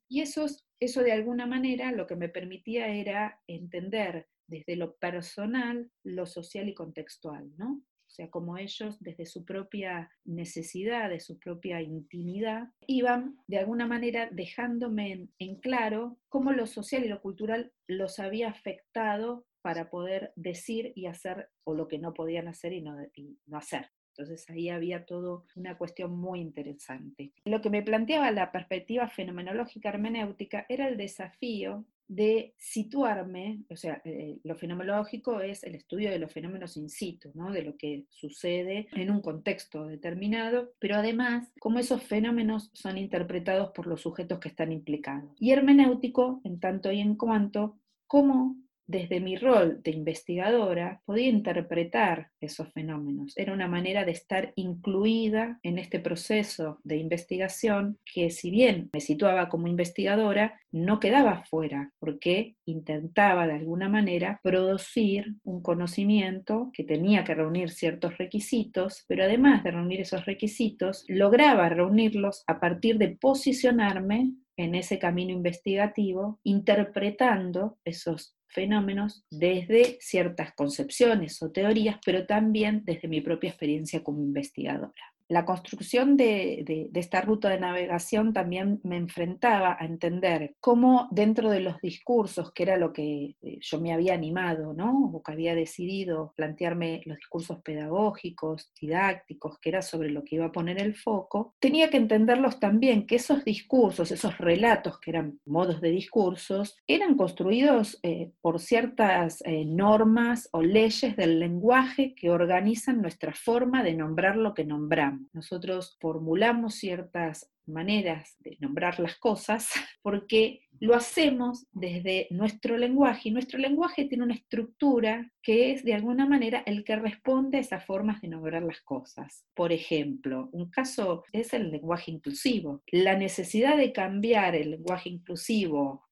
[0.09, 0.47] Y eso,
[0.79, 6.75] de alguna manera lo que me permitía era entender desde lo personal, lo social y
[6.75, 7.83] contextual, ¿no?
[8.13, 13.87] O sea, como ellos desde su propia necesidad, de su propia intimidad, iban de alguna
[13.87, 20.33] manera dejándome en, claro cómo lo social y lo cultural los había afectado para poder
[20.37, 23.91] decir y hacer o lo que no podían hacer y no hacer.
[24.17, 27.33] Entonces ahí había todo una cuestión muy interesante.
[27.45, 34.03] Lo que me planteaba la perspectiva fenomenológica hermenéutica era el desafío de situarme, o sea,
[34.05, 37.51] eh, lo fenomenológico es el estudio de los fenómenos in situ, ¿no?
[37.51, 43.71] de lo que sucede en un contexto determinado, pero además cómo esos fenómenos son interpretados
[43.71, 45.31] por los sujetos que están implicados.
[45.39, 48.57] Y hermenéutico, en tanto y en cuanto, cómo
[48.93, 53.33] desde mi rol de investigadora podía interpretar esos fenómenos.
[53.37, 59.01] Era una manera de estar incluida en este proceso de investigación que si bien me
[59.01, 66.85] situaba como investigadora, no quedaba fuera, porque intentaba de alguna manera producir un conocimiento que
[66.85, 72.99] tenía que reunir ciertos requisitos, pero además de reunir esos requisitos, lograba reunirlos a partir
[72.99, 82.27] de posicionarme en ese camino investigativo, interpretando esos fenómenos desde ciertas concepciones o teorías, pero
[82.27, 88.81] también desde mi propia experiencia como investigadora la construcción de, esta ruta de navegación también
[88.85, 93.81] me enfrentaba a entender cómo dentro de los discursos, que era lo que eh, yo
[93.81, 95.11] me había animado, ¿no?
[95.15, 100.47] o que había decidido plantearme los discursos pedagógicos, didácticos, que era sobre lo que iba
[100.47, 105.41] a poner el foco, tenía que entenderlos también, que esos discursos, esos relatos que eran
[105.47, 112.29] modos de discursos, eran construidos eh, por ciertas eh, normas o leyes del lenguaje que
[112.29, 115.22] organizan nuestra forma de nombrar lo que nombramos.
[115.33, 119.69] Nosotros formulamos ciertas maneras de nombrar las cosas
[120.03, 125.95] porque lo hacemos desde nuestro lenguaje y nuestro lenguaje tiene una estructura que es de
[125.95, 129.45] alguna manera el que responde a esas formas de nombrar las cosas.
[129.55, 132.83] Por ejemplo, un caso es el lenguaje inclusivo.
[132.91, 136.05] La necesidad de cambiar el lenguaje inclusivo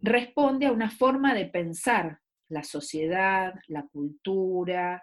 [0.00, 5.02] responde a una forma de pensar la sociedad, la cultura,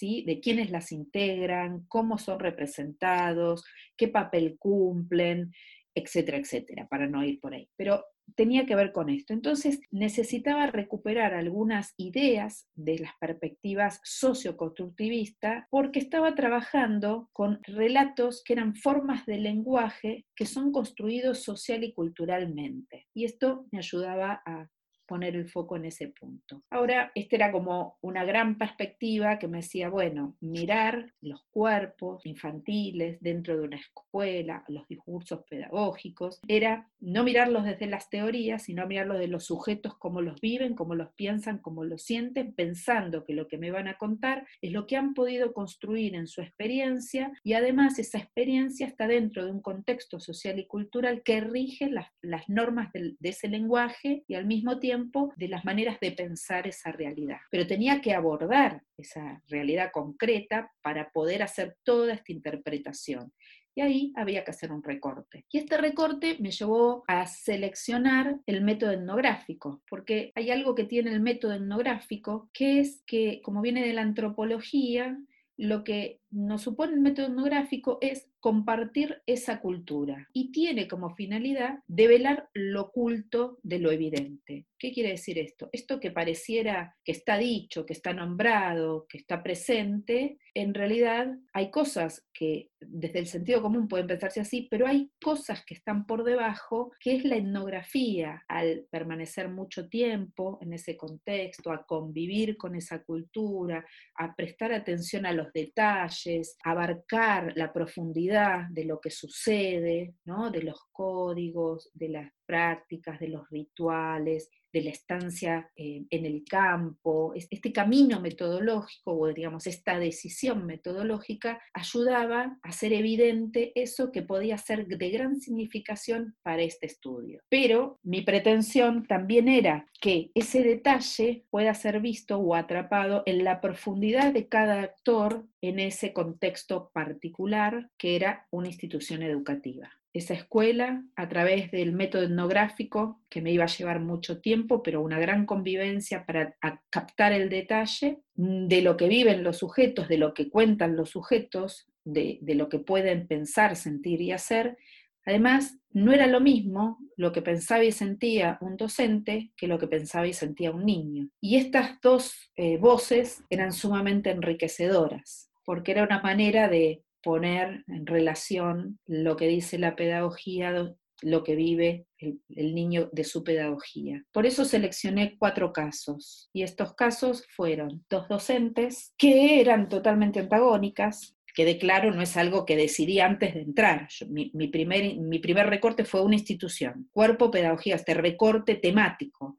[0.00, 3.64] de quiénes las integran, cómo son representados,
[3.96, 5.52] qué papel cumplen,
[5.94, 7.68] etcétera, etcétera, para no ir por ahí.
[7.76, 8.04] Pero
[8.34, 9.32] tenía que ver con esto.
[9.32, 18.54] Entonces necesitaba recuperar algunas ideas de las perspectivas socioconstructivistas porque estaba trabajando con relatos que
[18.54, 23.06] eran formas de lenguaje que son construidos social y culturalmente.
[23.14, 24.68] Y esto me ayudaba a
[25.06, 26.62] poner el foco en ese punto.
[26.70, 33.18] Ahora, esta era como una gran perspectiva que me decía, bueno, mirar los cuerpos infantiles
[33.20, 39.18] dentro de una escuela, los discursos pedagógicos, era no mirarlos desde las teorías, sino mirarlos
[39.18, 43.48] de los sujetos, cómo los viven, cómo los piensan, cómo los sienten, pensando que lo
[43.48, 47.52] que me van a contar es lo que han podido construir en su experiencia y
[47.52, 52.08] además esa experiencia está dentro de un contexto social y cultural que rige las,
[52.48, 54.95] normas de ese lenguaje y al mismo tiempo
[55.36, 57.38] de las maneras de pensar esa realidad.
[57.50, 63.32] Pero tenía que abordar esa realidad concreta para poder hacer toda esta interpretación.
[63.74, 65.44] Y ahí había que hacer un recorte.
[65.52, 71.12] Y este recorte me llevó a seleccionar el método etnográfico, porque hay algo que tiene
[71.12, 75.18] el método etnográfico, que es que, como viene de la antropología,
[75.58, 81.80] lo que nos supone el método etnográfico es compartir esa cultura y tiene como finalidad
[81.86, 84.66] develar lo oculto de lo evidente.
[84.78, 85.68] ¿Qué quiere decir esto?
[85.72, 91.70] Esto que pareciera que está dicho, que está nombrado, que está presente, en realidad hay
[91.70, 96.24] cosas que desde el sentido común pueden pensarse así, pero hay cosas que están por
[96.24, 102.74] debajo, que es la etnografía, al permanecer mucho tiempo en ese contexto, a convivir con
[102.74, 103.84] esa cultura,
[104.16, 110.50] a prestar atención a los detalles, abarcar la profundidad de lo que sucede, ¿no?
[110.50, 116.44] de los códigos, de las prácticas, de los rituales, de la estancia eh, en el
[116.44, 124.20] campo, este camino metodológico o digamos esta decisión metodológica ayudaba a hacer evidente eso que
[124.20, 127.40] podía ser de gran significación para este estudio.
[127.48, 133.62] Pero mi pretensión también era que ese detalle pueda ser visto o atrapado en la
[133.62, 141.04] profundidad de cada actor en ese contexto particular que era una institución educativa esa escuela
[141.14, 145.46] a través del método etnográfico, que me iba a llevar mucho tiempo, pero una gran
[145.46, 146.56] convivencia para
[146.90, 151.86] captar el detalle de lo que viven los sujetos, de lo que cuentan los sujetos,
[152.04, 154.78] de, de lo que pueden pensar, sentir y hacer.
[155.26, 159.88] Además, no era lo mismo lo que pensaba y sentía un docente que lo que
[159.88, 161.30] pensaba y sentía un niño.
[161.40, 168.06] Y estas dos eh, voces eran sumamente enriquecedoras, porque era una manera de poner en
[168.06, 172.38] relación lo que dice la pedagogía, lo que vive el,
[172.72, 174.24] niño de su pedagogía.
[174.30, 181.36] Por eso seleccioné cuatro casos y estos casos fueron dos docentes que eran totalmente antagónicas,
[181.52, 184.06] que de claro no es algo que decidí antes de entrar.
[184.28, 189.56] mi, primer, mi primer recorte fue una institución, cuerpo pedagogía, este recorte temático.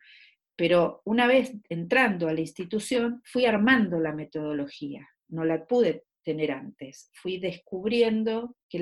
[0.55, 5.05] Pero una vez entrando a la institución, fui armando la metodología.
[5.27, 7.09] No la pude tener antes.
[7.13, 8.79] Fui descubriendo que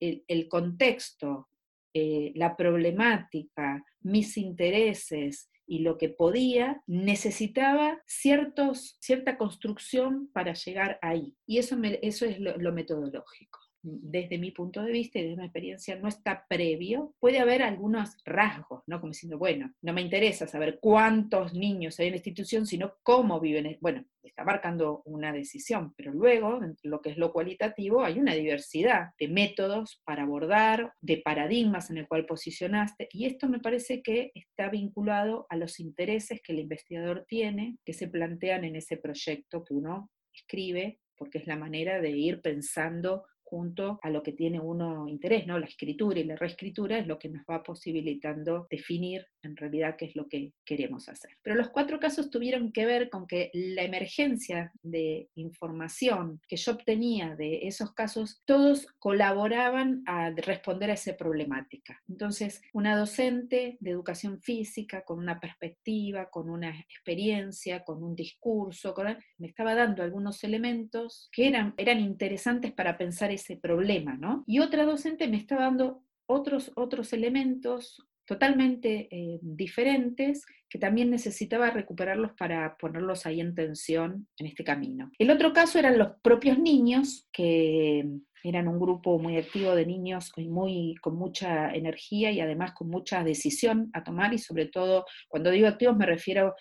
[0.00, 1.48] el, contexto,
[1.94, 10.98] eh, la problemática, mis intereses y lo que podía, necesitaba ciertos, cierta construcción para llegar
[11.00, 11.32] ahí.
[11.46, 15.96] Y eso, eso es lo metodológico desde mi punto de vista y desde mi experiencia,
[15.96, 19.00] no está previo, puede haber algunos rasgos, ¿no?
[19.00, 23.40] Como diciendo, bueno, no me interesa saber cuántos niños hay en la institución, sino cómo
[23.40, 23.78] viven.
[23.80, 29.10] Bueno, está marcando una decisión, pero luego, lo que es lo cualitativo, hay una diversidad
[29.18, 34.30] de métodos para abordar, de paradigmas en el cual posicionaste, y esto me parece que
[34.34, 39.64] está vinculado a los intereses que el investigador tiene, que se plantean en ese proyecto
[39.64, 44.60] que uno escribe, porque es la manera de ir pensando junto a lo que tiene
[44.60, 45.58] uno interés, ¿no?
[45.58, 50.04] La escritura y la reescritura es lo que nos va posibilitando definir en realidad qué
[50.04, 51.32] es lo que queremos hacer.
[51.42, 56.72] Pero los cuatro casos tuvieron que ver con que la emergencia de información que yo
[56.72, 62.00] obtenía de esos casos, todos colaboraban a responder a esa problemática.
[62.08, 68.94] Entonces, una docente de educación física con una perspectiva, con una experiencia, con un discurso,
[69.38, 74.44] me estaba dando algunos elementos que eran, eran interesantes para pensar ese problema, ¿no?
[74.46, 81.70] Y otra docente me está dando otros, otros elementos totalmente eh, diferentes que también necesitaba
[81.70, 85.10] recuperarlos para ponerlos ahí en tensión en este camino.
[85.18, 88.04] El otro caso eran los propios niños, que
[88.44, 93.24] eran un grupo muy activo de niños muy, con mucha energía y además con mucha
[93.24, 96.54] decisión a tomar y sobre todo, cuando digo activos me refiero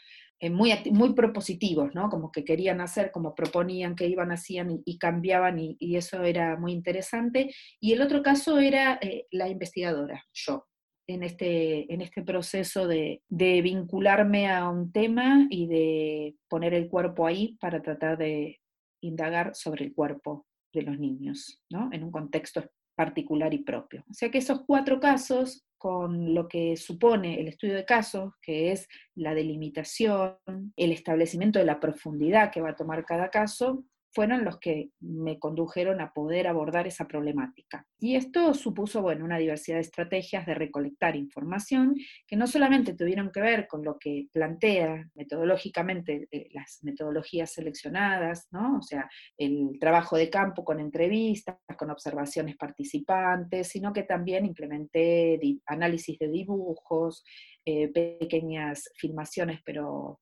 [0.47, 2.09] muy, muy propositivos, ¿no?
[2.09, 6.71] Como que querían hacer, como proponían que iban, hacían y, cambiaban y, eso era muy
[6.71, 7.53] interesante.
[7.81, 10.65] Y el otro caso era eh, la investigadora, yo,
[11.07, 16.87] en este, en este proceso de, de, vincularme a un tema y de poner el
[16.87, 18.59] cuerpo ahí para tratar de
[19.01, 21.89] indagar sobre el cuerpo de los niños, ¿no?
[21.91, 22.63] En un contexto
[22.95, 24.03] particular y propio.
[24.09, 28.71] O sea que esos cuatro casos con lo que supone el estudio de casos, que
[28.71, 30.37] es la delimitación,
[30.75, 35.37] el establecimiento de la profundidad que va a tomar cada caso, fueron los que me
[35.39, 37.85] condujeron a poder abordar esa problemática.
[37.99, 41.95] Y esto supuso, bueno, una diversidad de estrategias de recolectar información
[42.27, 48.47] que no solamente tuvieron que ver con lo que plantea metodológicamente eh, las metodologías seleccionadas,
[48.51, 48.77] ¿no?
[48.77, 55.39] O sea, el trabajo de campo con entrevistas, con observaciones participantes, sino que también implementé
[55.65, 57.23] análisis de dibujos,
[57.65, 60.19] eh, pequeñas filmaciones, pero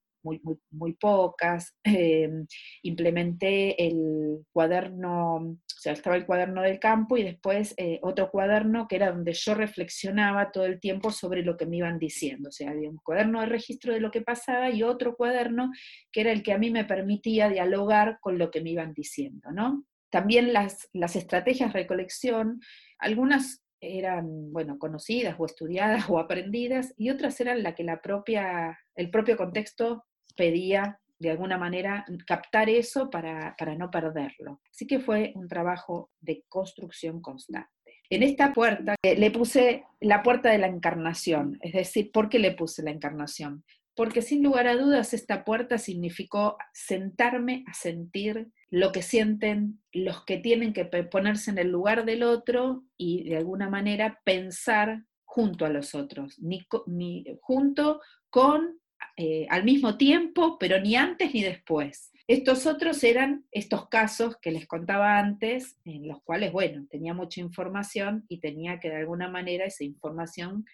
[0.72, 1.76] muy, pocas.
[1.84, 2.46] Em,
[2.84, 8.88] implementé el cuaderno, o sea, estaba el cuaderno del campo y después eh, otro cuaderno
[8.88, 12.50] que era donde yo reflexionaba todo el tiempo sobre lo que me iban diciendo.
[12.50, 15.72] O sea, había un cuaderno de registro de lo que pasaba y otro cuaderno
[16.12, 19.52] que era el que a mí me permitía dialogar con lo que me iban diciendo,
[19.52, 19.86] ¿no?
[20.10, 22.62] También las, las estrategias de recolección,
[22.98, 28.80] algunas eran, bueno, conocidas o estudiadas o aprendidas, y otras eran la que la propia,
[28.96, 30.06] el propio contexto
[30.38, 34.62] pedía de alguna manera captar eso para, no perderlo.
[34.71, 37.69] Así que fue un trabajo de construcción constante.
[38.10, 42.39] En esta puerta eh, le puse la puerta de la encarnación, es decir, ¿por qué
[42.39, 43.65] le puse la encarnación?
[43.95, 50.23] Porque sin lugar a dudas esta puerta significó sentarme a sentir lo que sienten los
[50.23, 55.65] que tienen que ponerse en el lugar del otro y de alguna manera pensar junto
[55.65, 58.80] a los otros, ni junto con
[59.16, 62.12] eh, al mismo tiempo, pero ni antes ni después.
[62.28, 67.40] Estos otros eran estos casos que les contaba antes, en los cuales, bueno, tenía mucha
[67.40, 70.66] información y tenía que de alguna manera esa información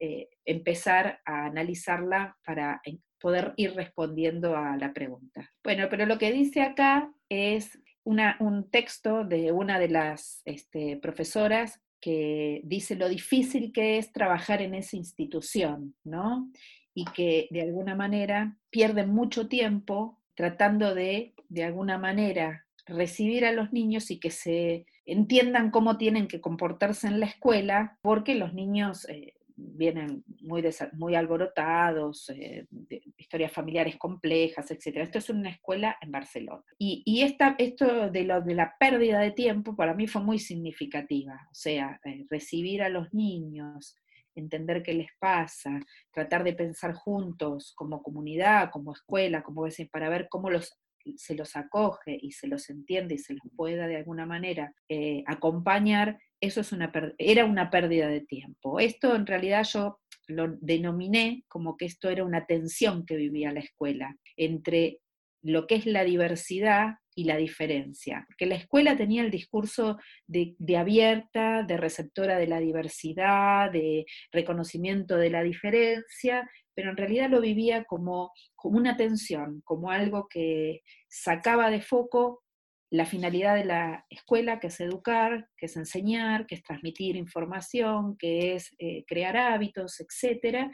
[0.00, 2.80] eh, empezar a analizarla para
[3.20, 5.50] poder ir respondiendo a la pregunta.
[5.64, 11.80] Bueno, pero lo que dice acá es un texto de una de las este, profesoras
[12.00, 16.50] que dice lo difícil que es trabajar en esa institución, ¿no?
[16.98, 23.52] Y que de alguna manera pierden mucho tiempo tratando de, de alguna manera, recibir a
[23.52, 28.52] los niños y que se entiendan cómo tienen que comportarse en la escuela, porque los
[28.52, 34.96] niños eh, vienen muy, muy alborotados, eh, de historias familiares complejas, etc.
[34.96, 36.64] Esto es una escuela en Barcelona.
[36.78, 40.40] Y, y esta, esto de, lo, de la pérdida de tiempo para mí fue muy
[40.40, 41.46] significativa.
[41.52, 43.94] O sea, eh, recibir a los niños,
[44.40, 45.80] entender qué les pasa,
[46.12, 50.78] tratar de pensar juntos como comunidad, como escuela, como veces, para ver cómo los,
[51.16, 55.22] se los acoge y se los entiende y se los pueda de alguna manera eh,
[55.26, 58.80] acompañar, eso es una, era una pérdida de tiempo.
[58.80, 59.98] Esto en realidad yo
[60.28, 65.00] lo denominé como que esto era una tensión que vivía la escuela entre
[65.42, 68.24] lo que es la diversidad y la diferencia.
[68.28, 75.16] Porque la escuela tenía el discurso de, abierta, de receptora de la diversidad, de reconocimiento
[75.16, 80.82] de la diferencia, pero en realidad lo vivía como, como una tensión, como algo que
[81.08, 82.42] sacaba de foco
[82.90, 88.16] la finalidad de la escuela, que es educar, que es enseñar, que es transmitir información,
[88.16, 90.70] que es eh, crear hábitos, etc.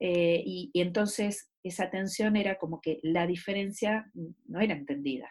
[0.00, 4.10] Eh, y, entonces esa tensión era como que la diferencia
[4.46, 5.28] no era entendida.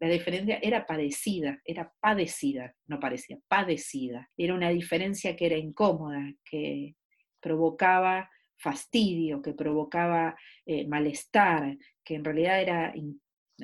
[0.00, 4.30] La diferencia era padecida, era padecida, no parecía, padecida.
[4.36, 6.94] Era una diferencia que era incómoda, que
[7.40, 10.36] provocaba fastidio, que provocaba
[10.66, 12.94] eh, malestar, que en realidad era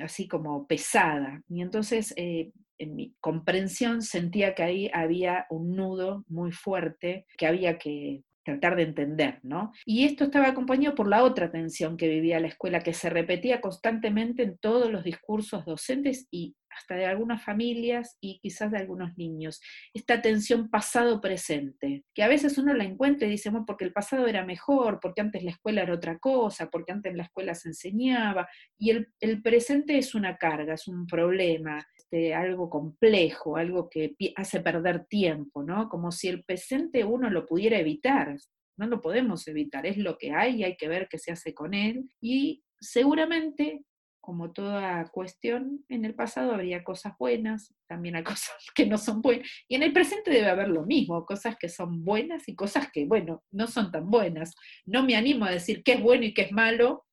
[0.02, 1.42] así como pesada.
[1.48, 7.46] Y entonces, eh, en mi comprensión, sentía que ahí había un nudo muy fuerte que
[7.46, 9.72] había que tratar de entender, ¿no?
[9.84, 13.60] Y esto estaba acompañado por la otra tensión que vivía la escuela, que se repetía
[13.60, 19.16] constantemente en todos los discursos docentes y hasta de algunas familias y quizás de algunos
[19.16, 19.60] niños.
[19.92, 24.26] Esta tensión pasado-presente, que a veces uno la encuentra y dice, bueno, porque el pasado
[24.26, 28.48] era mejor, porque antes la escuela era otra cosa, porque antes la escuela se enseñaba,
[28.78, 34.14] y el, el presente es una carga, es un problema, este, algo complejo, algo que
[34.36, 35.88] hace perder tiempo, ¿no?
[35.88, 38.36] Como si el presente uno lo pudiera evitar.
[38.76, 41.54] No lo podemos evitar, es lo que hay y hay que ver qué se hace
[41.54, 42.10] con él.
[42.20, 43.84] Y seguramente
[44.20, 49.20] como toda cuestión, en el pasado habría cosas buenas, también hay cosas que no son
[49.20, 52.90] buenas, y en el presente debe haber lo mismo, cosas que son buenas y cosas
[52.90, 54.54] que, bueno, no son tan buenas.
[54.86, 57.04] No me animo a decir qué es bueno y qué es malo,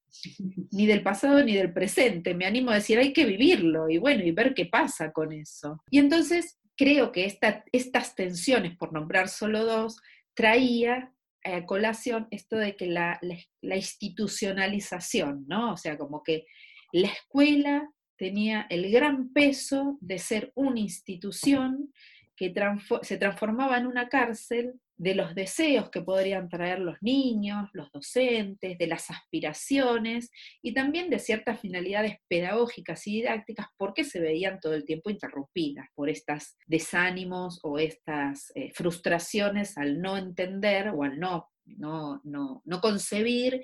[0.72, 4.24] ni del pasado ni del presente, me animo a decir hay que vivirlo y bueno,
[4.24, 5.82] y ver qué pasa con eso.
[5.90, 7.26] Y entonces creo que
[7.72, 9.98] estas tensiones, por nombrar solo dos,
[10.34, 13.20] traía a colación esto de que la,
[13.62, 15.74] institucionalización, ¿no?
[15.74, 16.46] O sea, como que
[16.92, 21.92] la escuela tenía el gran peso de ser una institución
[22.36, 22.54] que
[23.02, 28.78] se transformaba en una cárcel de los deseos que podrían traer los niños, los docentes,
[28.78, 30.30] de las aspiraciones
[30.62, 35.88] y también de ciertas finalidades pedagógicas y didácticas porque se veían todo el tiempo interrumpidas
[35.96, 42.62] por estos desánimos o estas eh, frustraciones al no entender o al no, no, no,
[42.64, 43.60] no concebir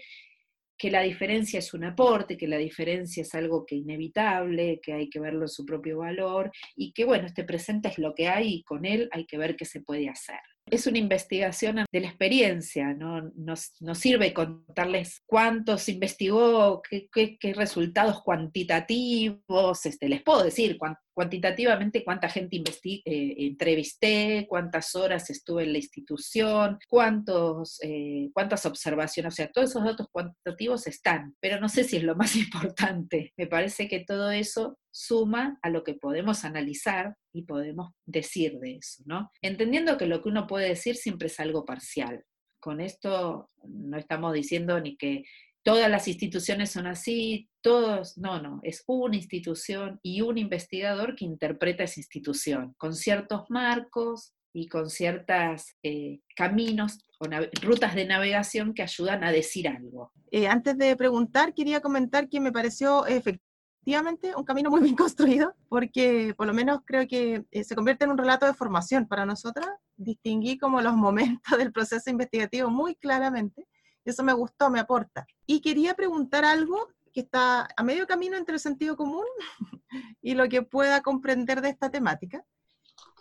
[0.76, 5.08] que la diferencia es un aporte, que la diferencia es algo que inevitable, que hay
[5.08, 8.56] que verlo en su propio valor y que bueno, este presente es lo que hay
[8.56, 10.40] y con él hay que ver qué se puede hacer.
[10.70, 19.86] Es una investigación de la experiencia, no, sirve contarles cuántos investigó, qué, qué, resultados cuantitativos,
[19.86, 20.78] este, les puedo decir
[21.18, 29.34] cuantitativamente cuánta gente eh, entrevisté, cuántas horas estuve en la institución, cuántos, eh, cuántas observaciones,
[29.34, 33.34] o sea, todos esos datos cuantitativos están, pero no sé si es lo más importante.
[33.36, 38.76] Me parece que todo eso suma a lo que podemos analizar y podemos decir de
[38.76, 39.32] eso, ¿no?
[39.42, 42.26] Entendiendo que lo que uno puede decir siempre es algo parcial.
[42.60, 45.24] Con esto no estamos diciendo ni que
[45.68, 51.26] todas las instituciones son así, todos, no, no, es una institución y un investigador que
[51.26, 57.26] interpreta esa institución, con ciertos marcos y con ciertos eh, caminos o
[57.62, 60.14] rutas de navegación que ayudan a decir algo.
[60.32, 65.54] Eh, antes de preguntar, quería comentar que me pareció efectivamente un camino muy bien construido,
[65.68, 69.26] porque por lo menos creo que eh, se convierte en un relato de formación para
[69.26, 69.68] nosotras.
[69.98, 73.66] Distinguí como los momentos del proceso investigativo muy claramente
[74.12, 75.26] eso me gustó, me aporta.
[75.46, 79.26] Y quería preguntar algo que está a medio camino entre el sentido común
[80.22, 82.46] y lo que pueda comprender de esta temática.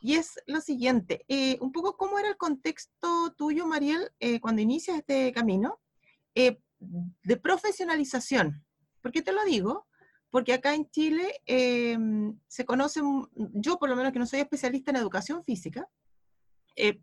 [0.02, 4.62] Y es lo siguiente, eh, un poco cómo era el contexto tuyo, Mariel, eh, cuando
[4.62, 5.80] inicias este camino
[6.34, 8.64] eh, de profesionalización.
[9.00, 9.86] ¿Por qué te lo digo?
[10.30, 11.40] Porque acá en Chile
[12.46, 13.00] se conoce,
[13.34, 15.88] yo por lo menos que no soy especialista en educación física,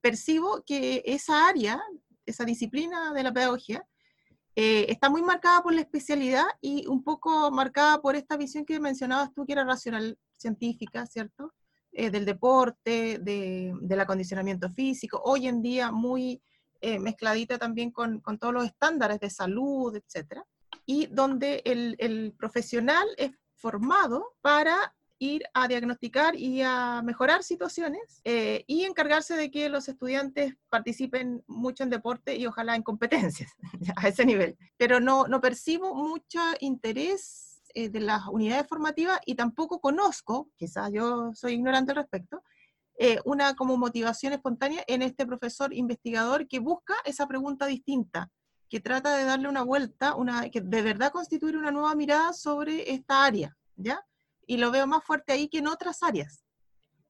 [0.01, 1.81] percibo que esa área
[2.25, 3.85] esa disciplina de la pedagogía,
[4.55, 8.79] eh, está muy marcada por la especialidad y un poco marcada por esta visión que
[8.79, 11.53] mencionabas tú, que era racional científica, ¿cierto?
[11.91, 16.41] Eh, del deporte, de, del acondicionamiento físico, hoy en día muy
[16.81, 20.41] eh, mezcladita también con, con, todos los estándares de salud, etc.
[20.85, 28.21] Y donde el, el profesional es formado para ir a diagnosticar y a mejorar situaciones
[28.23, 33.51] eh, y encargarse de que los estudiantes participen mucho en deporte y ojalá en competencias
[33.95, 34.57] a ese nivel.
[34.77, 40.91] Pero no, no percibo mucho interés eh, de las unidades formativas y tampoco conozco, quizás
[40.91, 42.43] yo soy ignorante al respecto,
[42.99, 48.29] eh, una como motivación espontánea en este profesor investigador que busca esa pregunta distinta,
[48.69, 52.91] que trata de darle una vuelta, una, que de verdad constituir una nueva mirada sobre
[52.91, 54.05] esta área, ¿ya?
[54.47, 56.43] Y lo veo más fuerte ahí que en otras áreas.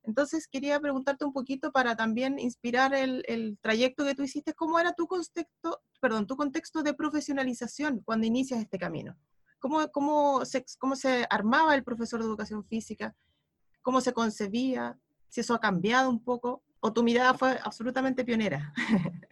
[0.04, 4.94] Entonces quería preguntarte un poquito para también inspirar el, trayecto que tú hiciste, ¿cómo era
[4.94, 9.18] tu contexto, perdón, tu contexto de profesionalización cuando inicias este camino?
[9.60, 13.16] ¿Cómo, cómo, se, ¿Cómo se armaba el profesor de educación física?
[13.82, 15.00] ¿Cómo se concebía?
[15.30, 16.64] ¿Si eso ha cambiado un poco?
[16.82, 18.74] ¿O tu mirada fue absolutamente pionera?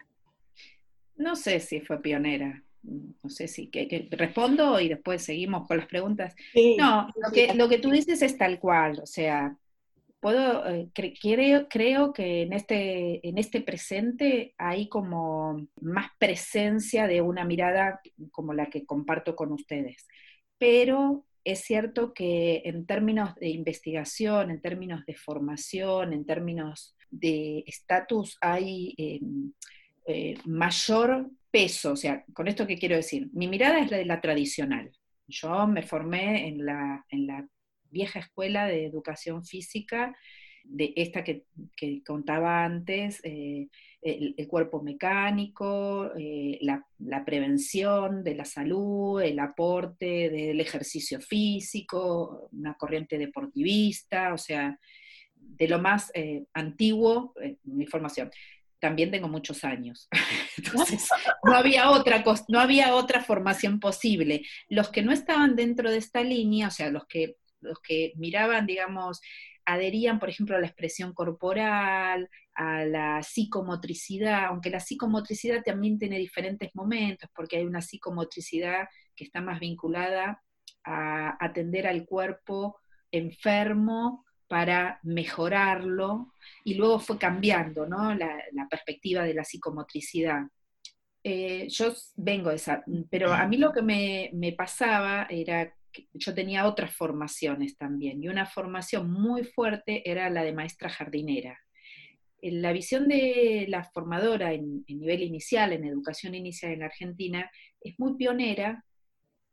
[1.17, 5.87] no sé si fue pionera no sé si que, respondo y después seguimos con las
[5.87, 6.35] preguntas.
[6.77, 9.57] no, lo que, lo que tú dices es tal cual, o sea,
[10.19, 17.21] puedo, eh, creo, creo que en este, en este presente hay como más presencia de
[17.21, 18.01] una mirada
[18.31, 20.07] como la que comparto con ustedes,
[20.57, 27.63] pero es cierto que en términos de investigación, en términos de formación, en términos de
[27.65, 29.51] estatus, hay em,
[30.05, 34.05] eh, mayor peso, o sea, con esto que quiero decir, mi mirada es la de
[34.05, 34.91] la tradicional.
[35.27, 37.47] Yo me formé en la, en la
[37.89, 40.15] vieja escuela de educación física,
[40.63, 41.43] de esta que,
[42.05, 43.67] contaba antes, eh,
[44.01, 52.49] el, cuerpo mecánico, eh, la, la, prevención de la salud, el aporte del ejercicio físico,
[52.51, 54.79] una corriente deportivista, o sea,
[55.35, 56.11] de lo más
[56.53, 57.33] antiguo,
[57.63, 58.31] mi formación
[58.81, 60.09] también tengo muchos años.
[60.57, 61.07] Entonces,
[61.43, 64.41] no había, otra, no había otra formación posible.
[64.67, 68.65] Los que no estaban dentro de esta línea, o sea, los que, los que miraban,
[68.65, 69.21] digamos,
[69.65, 76.17] adherían, por ejemplo, a la expresión corporal, a la psicomotricidad, aunque la psicomotricidad también tiene
[76.17, 80.41] diferentes momentos, porque hay una psicomotricidad que está más vinculada
[80.83, 82.79] a atender al cuerpo
[83.11, 86.33] enfermo para mejorarlo
[86.65, 88.13] y luego fue cambiando ¿no?
[88.13, 90.41] la, perspectiva de la psicomotricidad.
[91.23, 96.33] Eh, yo vengo de esa, pero a mí lo que me, pasaba era que yo
[96.33, 101.57] tenía otras formaciones también y una formación muy fuerte era la de maestra jardinera.
[102.41, 107.49] La visión de la formadora en, nivel inicial, en educación inicial en Argentina,
[107.79, 108.83] es muy pionera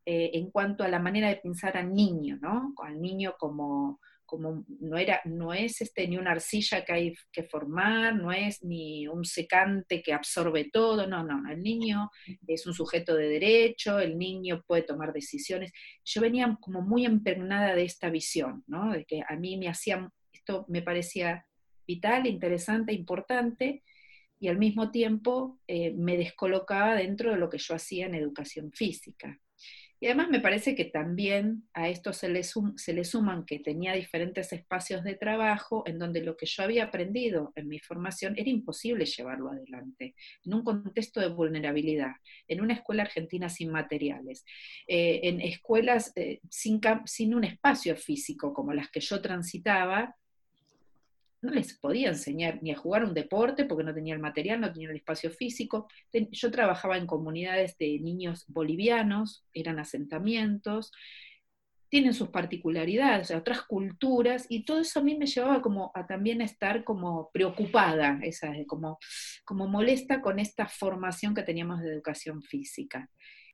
[0.04, 2.74] eh, en cuanto a la manera de pensar al niño, ¿no?
[2.82, 7.44] Al niño como, como no, era, no es este, ni una arcilla que hay que
[7.44, 12.10] formar, no es ni un secante que absorbe todo, no, no, el niño
[12.46, 15.72] es un sujeto de derecho, el niño puede tomar decisiones.
[16.04, 18.92] Yo venía como muy empeñada de esta visión, ¿no?
[18.92, 21.46] de que a mí me hacía, esto me parecía
[21.86, 23.82] vital, interesante, importante,
[24.38, 28.72] y al mismo tiempo eh, me descolocaba dentro de lo que yo hacía en educación
[28.72, 29.40] física.
[30.00, 33.94] Y además me parece que también a esto se le, se le suman que tenía
[33.94, 38.48] diferentes espacios de trabajo en donde lo que yo había aprendido en mi formación era
[38.48, 42.12] imposible llevarlo adelante, en un contexto de vulnerabilidad,
[42.46, 44.44] en una escuela argentina sin materiales,
[44.86, 50.14] eh, en escuelas eh, sin, sin un espacio físico como las que yo transitaba,
[51.40, 54.72] no les podía enseñar ni a jugar un deporte porque no tenía el material, no
[54.72, 55.88] tenía el espacio físico.
[56.12, 60.90] Yo trabajaba en comunidades de niños bolivianos, eran asentamientos,
[61.88, 66.42] tienen sus particularidades, otras culturas, y todo eso a mí me llevaba como a también
[66.42, 68.98] estar como preocupada, esa, como,
[69.44, 73.08] como molesta con esta formación que teníamos de educación física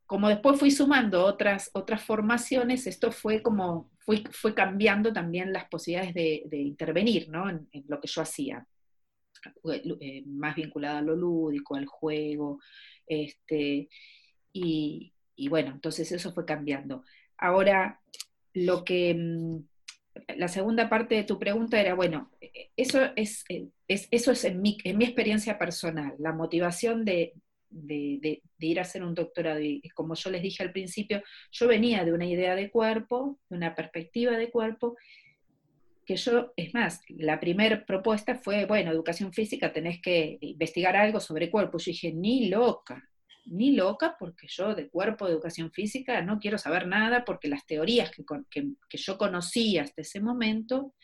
[0.06, 5.68] como después fui sumando otras, otras formaciones, esto fue como, fue, fue cambiando también las
[5.68, 7.48] posibilidades de, intervenir ¿no?
[7.48, 8.66] en, lo que yo hacía,
[9.72, 12.60] eh, más vinculada a lo lúdico, al juego,
[13.06, 13.88] este,
[14.52, 15.12] y,
[15.48, 17.04] bueno, entonces eso fue cambiando.
[17.38, 18.00] Ahora,
[18.52, 19.58] lo que, mm,
[20.36, 22.30] la segunda parte de tu pregunta era, bueno,
[22.76, 23.44] eso es,
[23.88, 27.34] es eso es en mi, en mi experiencia personal, la motivación de,
[27.74, 29.60] de, ir a hacer un doctorado.
[29.60, 33.56] Y como yo les dije al principio, yo venía de una idea de cuerpo, de
[33.56, 34.96] una perspectiva de cuerpo,
[36.06, 41.18] que yo, es más, la primera propuesta fue, bueno, educación física, tenés que investigar algo
[41.18, 41.78] sobre cuerpo.
[41.78, 43.08] Yo dije, ni loca,
[43.46, 47.66] ni loca, porque yo de cuerpo, de educación física, no quiero saber nada, porque las
[47.66, 48.22] teorías que,
[48.88, 50.94] que yo conocía hasta ese momento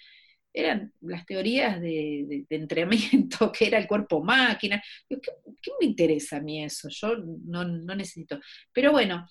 [0.52, 4.82] eran las teorías de, entrenamiento, que era el cuerpo máquina.
[5.08, 5.18] ¿Qué,
[5.80, 6.88] me interesa a mí eso?
[6.88, 8.40] Yo no, necesito.
[8.72, 9.26] Pero bueno,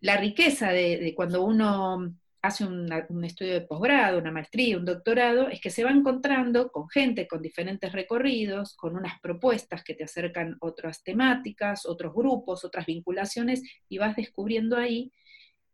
[0.00, 5.60] la riqueza de, cuando uno hace un estudio de posgrado, una maestría, un doctorado, es
[5.60, 10.56] que se va encontrando con gente con diferentes recorridos, con unas propuestas que te acercan
[10.60, 15.12] otras temáticas, otros grupos, otras vinculaciones, y vas descubriendo ahí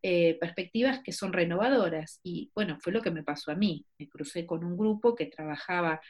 [0.03, 2.21] eh, perspectivas que son renovadoras.
[2.23, 3.87] Y bueno, fue lo que me pasó a mí.
[3.99, 6.01] Me crucé con un grupo que trabajaba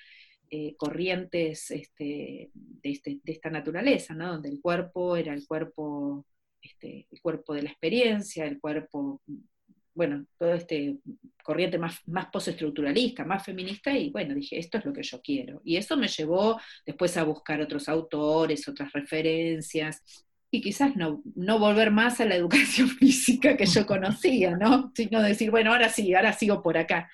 [0.51, 2.51] eh, corrientes este,
[2.82, 4.32] este, de, esta naturaleza, ¿no?
[4.32, 6.26] donde el cuerpo era el cuerpo,
[6.61, 9.22] este, el cuerpo de la experiencia, el cuerpo
[9.95, 10.99] bueno, todo este
[11.43, 15.61] corriente más, más postestructuralista, más feminista, y bueno, dije, esto es lo que yo quiero.
[15.64, 20.03] Y eso me llevó después a buscar otros autores, otras referencias,
[20.55, 24.92] y quizás no, no volver más a la educación física que yo conocía, ¿no?
[24.94, 27.11] Sino decir, bueno, ahora sí, ahora sigo por acá.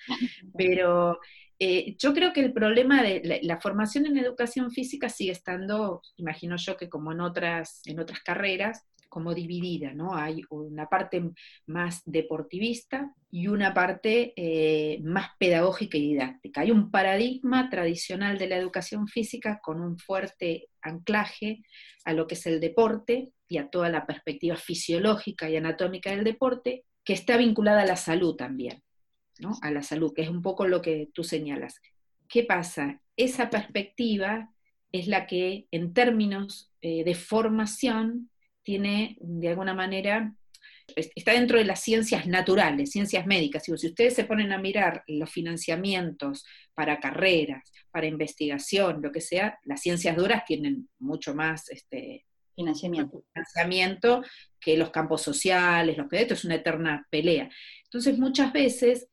[0.56, 1.20] Pero
[1.60, 6.56] eh, yo creo que el problema de la, formación en educación física sigue estando, imagino
[6.56, 10.16] yo que como en otras, en otras carreras, como dividida, ¿no?
[10.16, 11.30] Hay una parte
[11.66, 16.62] más deportivista y una parte eh, más pedagógica y didáctica.
[16.62, 21.62] Hay un paradigma tradicional de la educación física con un fuerte anclaje
[22.04, 26.24] a lo que es el deporte y a toda la perspectiva fisiológica y anatómica del
[26.24, 28.82] deporte, que está vinculada a la salud también,
[29.38, 29.52] ¿no?
[29.62, 31.80] A la salud, que es un poco lo que tú señalas.
[32.28, 33.00] ¿Qué pasa?
[33.16, 34.52] Esa perspectiva
[34.92, 38.30] es la que en términos eh, de formación
[38.62, 40.34] tiene, de alguna manera,
[40.96, 43.64] está dentro de las ciencias naturales, ciencias médicas.
[43.64, 49.58] Si ustedes se ponen a mirar los financiamientos para carreras, para investigación, lo que sea,
[49.64, 52.24] las ciencias duras tienen mucho más este,
[52.54, 53.24] financiamiento.
[53.32, 54.22] financiamiento
[54.60, 57.48] que los campos sociales, los que esto es una eterna pelea.
[57.84, 59.08] Entonces muchas veces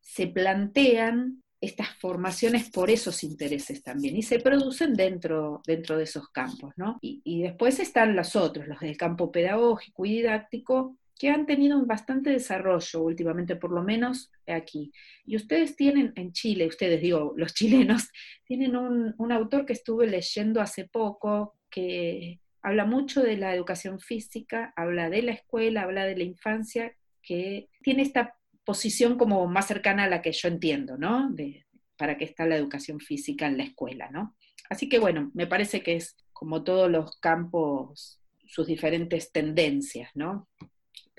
[0.00, 6.28] se plantean estas formaciones por esos intereses también, y se producen dentro, dentro de esos
[6.30, 6.98] campos, ¿no?
[7.02, 12.30] Y, después están los otros, los del campo pedagógico y didáctico, que han tenido bastante
[12.30, 14.90] desarrollo últimamente, por lo menos aquí.
[15.26, 18.08] Y ustedes tienen en Chile, ustedes digo, los chilenos,
[18.46, 24.00] tienen un, un autor que estuve leyendo hace poco, que habla mucho de la educación
[24.00, 29.66] física, habla de la escuela, habla de la infancia, que tiene esta posición como más
[29.66, 31.28] cercana a la que yo entiendo, ¿no?
[31.30, 31.66] De,
[31.98, 34.38] para qué está la educación física en la escuela, ¿no?
[34.70, 40.48] Así que bueno, me parece que es como todos los campos, sus diferentes tendencias, ¿no?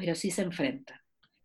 [0.02, 0.98] Pero sí se enfrentan.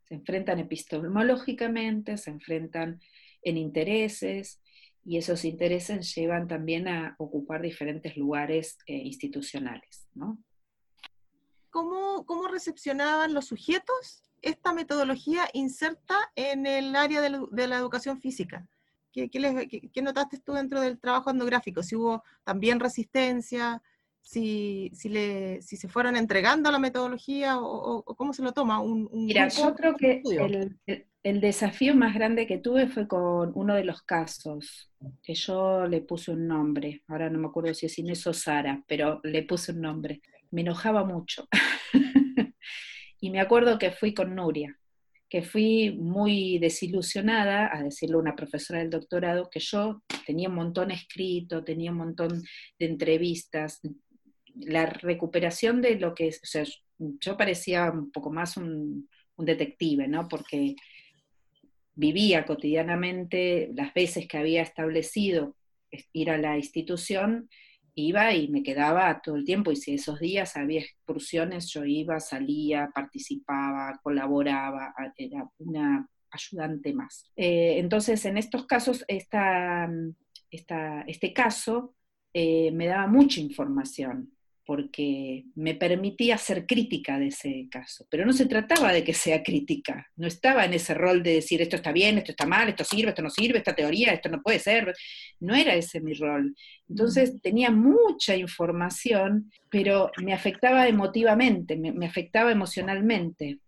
[0.09, 3.03] Se enfrentan epistemológicamente, se enfrentan
[3.43, 4.63] en intereses,
[5.05, 10.39] y esos intereses llevan también a ocupar diferentes lugares eh, institucionales, ¿no?
[11.69, 18.67] ¿Cómo, ¿Cómo recepcionaban los sujetos esta metodología inserta en el área de la, educación física?
[19.13, 21.83] ¿Qué, qué, notaste tú dentro del trabajo etnográfico?
[21.83, 23.83] ¿Si hubo también resistencia?
[24.29, 29.09] Si, si, le, si se fueron entregando la metodología o, cómo se lo toma un,
[29.13, 30.77] Mira, yo creo que el,
[31.23, 34.91] el, desafío más grande que tuve fue con uno de los casos,
[35.23, 38.83] que yo le puse un nombre, ahora no me acuerdo si es Inés o Sara,
[38.89, 40.21] pero le puse un nombre.
[40.51, 41.47] Me enojaba mucho.
[43.21, 44.79] Y me acuerdo que fui con Nuria,
[45.29, 50.91] que fui muy desilusionada, a decirlo una profesora del doctorado, que yo tenía un montón
[50.91, 52.43] escrito, tenía un montón
[52.79, 53.81] de entrevistas,
[54.59, 56.63] la recuperación de lo que o
[56.99, 60.29] yo parecía un poco más un, detective, ¿no?
[60.29, 60.77] Porque
[61.95, 65.57] vivía cotidianamente las veces que había establecido
[66.15, 67.51] ir a la institución
[67.95, 72.19] iba y me quedaba todo el tiempo, y si esos días había excursiones, yo iba,
[72.21, 77.31] salía, participaba, colaboraba, era una ayudante más.
[77.37, 79.91] Eh, entonces, en estos casos, esta,
[80.51, 81.95] este caso
[82.33, 84.36] eh, me daba mucha información
[84.67, 88.05] porque me permitía ser crítica de ese caso.
[88.11, 91.63] Pero no se trataba de que sea crítica, no estaba en ese rol de decir
[91.63, 94.43] esto está bien, esto está mal, esto sirve, esto no sirve, esta teoría, esto no
[94.43, 94.93] puede ser.
[95.39, 96.55] No era ese mi rol.
[96.89, 103.61] Entonces tenía mucha información, pero me afectaba emotivamente, me, me afectaba emocionalmente.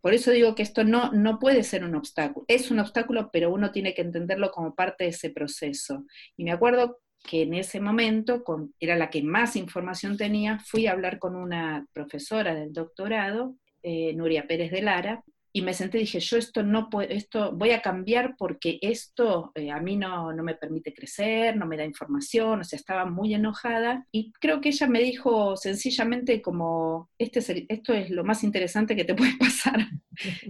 [0.00, 2.46] Por eso digo que esto no, no puede ser un obstáculo.
[2.48, 6.04] Es un obstáculo, pero uno tiene que entenderlo como parte de ese proceso.
[6.36, 8.42] Y me acuerdo que en ese momento
[8.78, 14.12] era la que más información tenía, fui a hablar con una profesora del doctorado, eh,
[14.14, 17.82] Nuria Pérez de Lara, y me senté y dije, yo esto no esto voy a
[17.82, 22.60] cambiar porque esto eh, a mí no, no, me permite crecer, no me da información,
[22.60, 24.06] o sea, estaba muy enojada.
[24.12, 29.04] Y creo que ella me dijo sencillamente como, este esto es lo más interesante que
[29.04, 29.88] te puede pasar,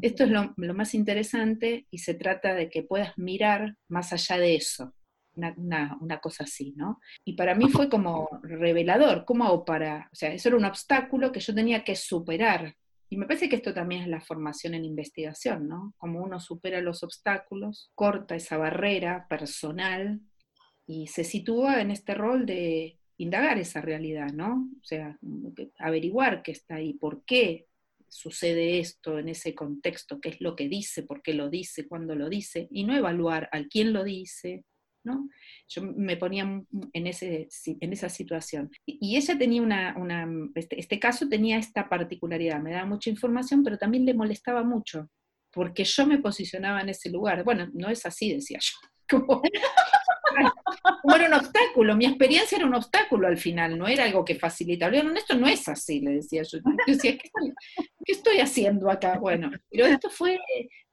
[0.02, 4.38] esto es lo, lo más interesante y se trata de que puedas mirar más allá
[4.38, 4.92] de eso
[5.34, 7.00] una, cosa así, ¿no?
[7.24, 11.32] Y para mí fue como revelador, ¿cómo hago para, o sea, eso era un obstáculo
[11.32, 12.74] que yo tenía que superar.
[13.08, 15.94] Y me parece que esto también es la formación en investigación, ¿no?
[15.96, 20.20] Como uno supera los obstáculos, corta esa barrera personal
[20.86, 24.68] y se sitúa en este rol de indagar esa realidad, ¿no?
[24.80, 25.18] O sea,
[25.78, 27.66] averiguar qué está ahí, por qué
[28.08, 32.14] sucede esto en ese contexto, qué es lo que dice, por qué lo dice, cuándo
[32.14, 34.64] lo dice, y no evaluar al quién lo dice,
[35.68, 38.70] yo me ponía en, ese, en esa situación.
[38.86, 43.78] Y, ella tenía una, este, este, caso tenía esta particularidad, me daba mucha información, pero
[43.78, 45.08] también le molestaba mucho,
[45.52, 47.44] porque yo me posicionaba en ese lugar.
[47.44, 48.72] Bueno, no es así, decía yo.
[49.10, 49.42] Como,
[51.16, 54.92] era un obstáculo, mi experiencia era un obstáculo al final, no era algo que facilitaba.
[55.02, 56.58] No, esto no es así, le decía yo.
[56.58, 57.28] yo decía, ¿qué
[58.04, 59.18] ¿qué estoy, haciendo acá?
[59.18, 60.38] Bueno, pero esto fue,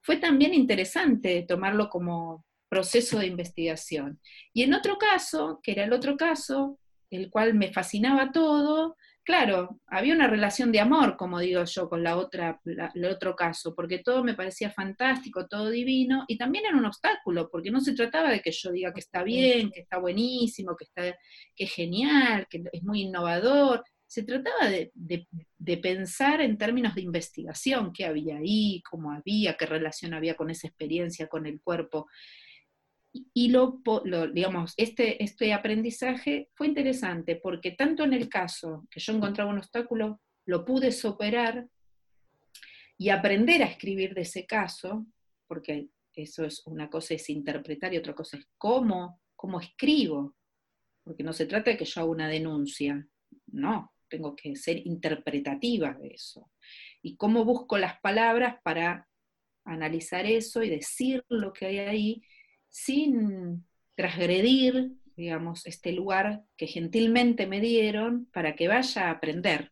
[0.01, 4.20] fue también interesante tomarlo como proceso de investigación.
[4.53, 9.82] Y en otro caso, que era el otro caso, el cual me fascinaba todo, claro,
[9.88, 13.99] había una relación de amor, como digo yo, con la otra, el otro caso, porque
[13.99, 18.32] todo me parecía fantástico, todo divino, y también era un obstáculo, porque no se trataba
[18.32, 21.18] de que yo diga que está bien, que está buenísimo, que, está,
[21.55, 27.01] que es genial, que es muy innovador, se trataba de, de, pensar en términos de
[27.01, 32.07] investigación, qué había ahí, cómo había, qué relación había con esa experiencia, con el cuerpo.
[33.12, 33.82] Y lo,
[34.32, 39.58] digamos, este, este aprendizaje fue interesante porque tanto en el caso que yo encontraba un
[39.58, 41.68] obstáculo, lo pude superar
[42.97, 45.05] y aprender a escribir de ese caso,
[45.47, 50.36] porque eso es una cosa es interpretar y otra cosa es cómo, cómo escribo,
[51.03, 53.08] porque no se trata de que yo haga una denuncia,
[53.47, 56.51] no, tengo que ser interpretativa de eso.
[57.01, 59.08] Y cómo busco las palabras para
[59.66, 62.22] analizar eso y decir lo que hay ahí
[62.70, 63.65] sin
[63.95, 69.72] transgredir, digamos, este lugar que gentilmente me dieron para que vaya a aprender,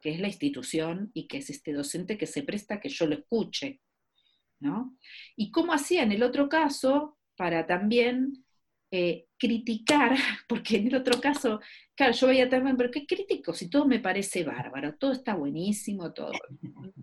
[0.00, 3.14] que es la institución y que es este docente que se presta que yo lo
[3.14, 3.80] escuche.
[4.62, 4.96] ¿no?
[5.36, 8.44] Y cómo hacía en el otro caso para también
[8.94, 10.14] eh, criticar,
[10.46, 11.60] porque en el otro caso,
[11.94, 16.12] claro, yo veía también, pero qué crítico, si todo me parece bárbaro, todo está buenísimo,
[16.12, 16.30] todo,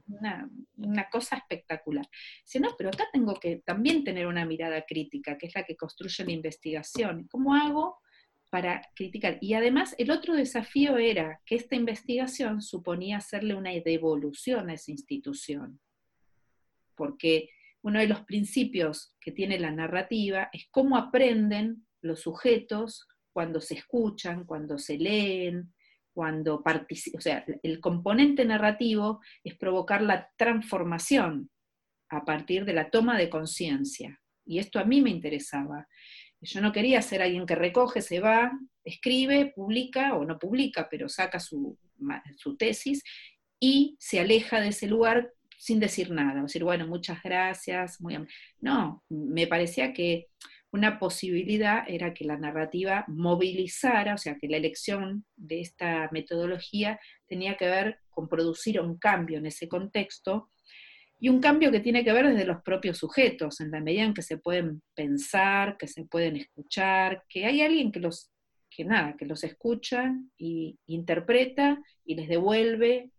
[0.08, 2.06] una, una cosa espectacular.
[2.46, 5.76] Dice, no, pero acá tengo que también tener una mirada crítica, que es la que
[5.76, 7.28] construye la investigación.
[7.28, 7.98] ¿Cómo hago
[8.52, 9.40] para criticar?
[9.42, 14.92] Y además, el otro desafío era que esta investigación suponía hacerle una devolución a esa
[14.92, 15.82] institución,
[16.94, 17.50] porque
[17.82, 23.76] uno de los principios que tiene la narrativa es cómo aprenden los sujetos cuando se
[23.76, 25.74] escuchan, cuando se leen,
[26.14, 27.20] cuando participan.
[27.20, 31.50] O sea, el componente narrativo es provocar la transformación
[32.10, 34.20] a partir de la toma de conciencia.
[34.46, 35.88] Y esto a mí me interesaba.
[36.42, 38.52] Yo no quería ser alguien que recoge, se va,
[38.84, 41.78] escribe, publica o no publica, pero saca su,
[42.38, 43.04] su tesis
[43.60, 48.18] y se aleja de ese lugar sin decir nada, decir, bueno, muchas gracias, muy
[48.62, 50.28] No, me parecía que
[50.72, 56.98] una posibilidad era que la narrativa movilizara, o sea, que la elección de esta metodología
[57.28, 60.50] tenía que ver con producir un cambio en ese contexto,
[61.20, 64.14] y un cambio que tiene que ver desde los propios sujetos, en la medida en
[64.14, 68.32] que se pueden pensar, que se pueden escuchar, que hay alguien que los,
[68.70, 73.12] que nada, que los escucha y interpreta y les devuelve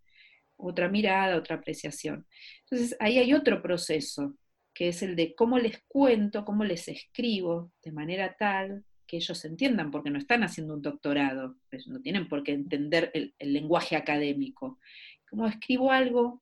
[0.61, 2.25] otra mirada, otra apreciación.
[2.61, 4.35] Entonces, ahí hay otro proceso,
[4.73, 9.43] que es el de cómo les cuento, cómo les escribo, de manera tal que ellos
[9.43, 13.97] entiendan, porque no están haciendo un doctorado, pues no tienen por qué entender el, lenguaje
[13.97, 14.79] académico.
[15.29, 16.41] Cómo escribo algo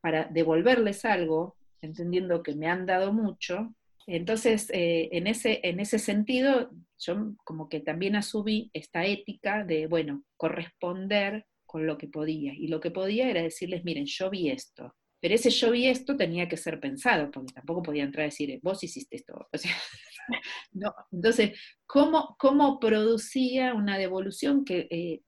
[0.00, 3.72] para devolverles algo, entendiendo que me han dado mucho.
[4.08, 9.86] Entonces, eh, en, ese, en ese sentido, yo como que también asumí esta ética de,
[9.86, 12.52] bueno, corresponder con lo que podía.
[12.52, 14.96] Y lo que podía era decirles, miren, yo vi esto.
[15.20, 18.58] Pero ese yo vi esto tenía que ser pensado, porque tampoco podía entrar a decir,
[18.60, 19.48] vos hiciste esto.
[20.72, 20.92] no.
[21.12, 21.56] Entonces,
[21.86, 25.20] ¿cómo, ¿cómo, producía una devolución que, eh,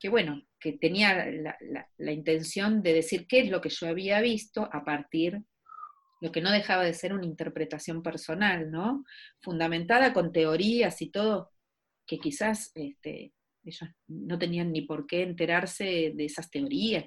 [0.00, 1.58] que bueno, que tenía la,
[1.98, 5.42] la, intención de decir qué es lo que yo había visto a partir,
[6.22, 9.04] lo que no dejaba de ser una interpretación personal, ¿no?
[9.42, 11.52] Fundamentada con teorías y todo,
[12.06, 13.34] que quizás este,
[13.70, 17.04] ellos no tenían ni por qué enterarse de esas teorías,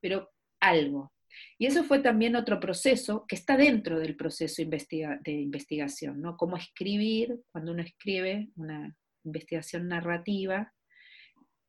[0.00, 0.30] pero
[0.60, 1.12] algo.
[1.58, 6.36] Y eso fue también otro proceso que está dentro del proceso de investigación, ¿no?
[6.36, 10.72] Cómo escribir, cuando uno escribe una investigación narrativa,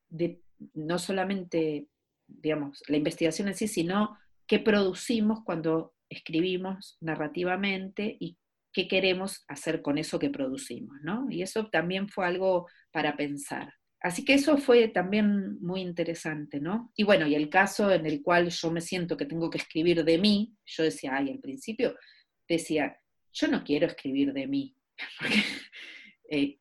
[0.08, 0.40] de,
[0.74, 1.88] no solamente,
[2.26, 8.38] digamos, la investigación en sí, sino qué producimos cuando escribimos narrativamente y
[8.72, 11.26] qué queremos hacer con eso que producimos, ¿no?
[11.30, 13.72] Y eso también fue algo para pensar.
[14.06, 16.92] Así que eso fue también muy interesante, ¿no?
[16.94, 20.04] Y bueno, y el caso en el cual yo me siento que tengo que escribir
[20.04, 21.96] de mí, yo decía, ay, al principio
[22.46, 23.00] decía,
[23.32, 24.76] yo no quiero escribir de mí,
[25.18, 25.42] porque
[26.30, 26.58] eh,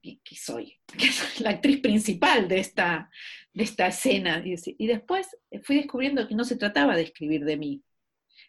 [0.00, 0.78] ¿qué soy?
[0.96, 3.10] soy la actriz principal de esta,
[3.52, 4.40] de esta escena.
[4.44, 5.26] Y después
[5.64, 7.82] fui descubriendo que no se trataba de escribir de mí,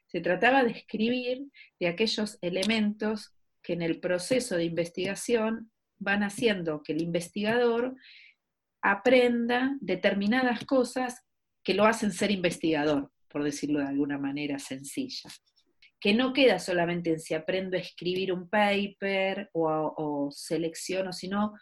[0.05, 1.47] se trataba de escribir
[1.79, 5.71] de aquellos elementos que en el proceso de investigación
[6.01, 7.95] van haciendo que el investigador
[8.81, 11.23] aprenda determinadas cosas
[11.63, 15.29] que lo hacen ser investigador, por decirlo de alguna manera sencilla.
[15.99, 21.53] Que no queda solamente en si aprendo a escribir un paper o, selecciono, sino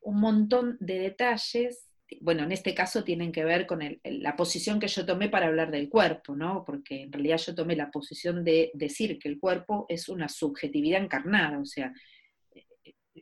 [0.00, 1.86] un montón de detalles
[2.20, 5.72] bueno, en este caso tienen que ver con la posición que yo tomé para hablar
[5.72, 6.64] del cuerpo, ¿no?
[6.64, 11.02] Porque en realidad yo tomé la posición de decir que el cuerpo es una subjetividad
[11.02, 11.92] encarnada, o sea,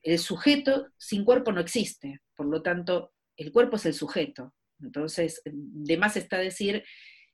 [0.02, 4.54] el sujeto sin cuerpo no existe, por lo tanto, el cuerpo es el sujeto.
[4.80, 6.84] Entonces, de más está decir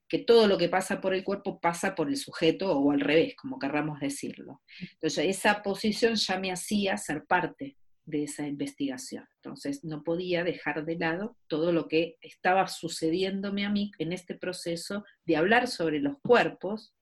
[0.08, 3.36] que todo lo que pasa por el cuerpo pasa por el sujeto o al revés,
[3.36, 4.60] como querramos decirlo.
[4.94, 9.26] Entonces, esa posición ya me hacía ser parte de esa investigación.
[9.36, 14.34] Entonces, no podía dejar de lado todo lo que estaba sucediéndome a mí en este
[14.34, 16.92] proceso de hablar sobre los cuerpos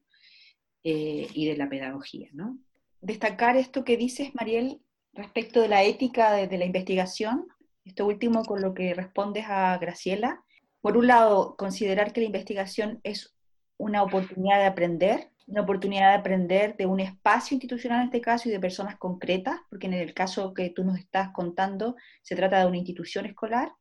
[0.84, 2.28] eh, y de la pedagogía.
[2.32, 2.58] ¿no?
[3.00, 4.80] Destacar esto que dices, Mariel,
[5.12, 7.46] respecto de la ética de, la investigación,
[7.84, 10.42] esto último con lo que respondes a Graciela.
[10.80, 13.34] Por un lado, considerar que la investigación es
[13.76, 18.48] una oportunidad de aprender, una oportunidad de aprender de un espacio institucional en este caso
[18.48, 22.60] y de personas concretas, porque en el caso que tú nos estás contando se trata
[22.60, 23.72] de una institución escolar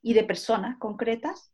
[0.00, 1.52] y de personas concretas,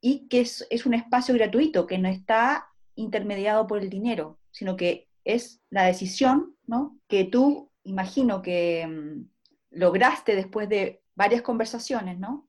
[0.00, 4.76] y que es, es un espacio gratuito, que no está intermediado por el dinero, sino
[4.76, 6.98] que es la decisión ¿no?
[7.08, 12.48] que tú imagino que mm, lograste después de varias conversaciones, ¿no?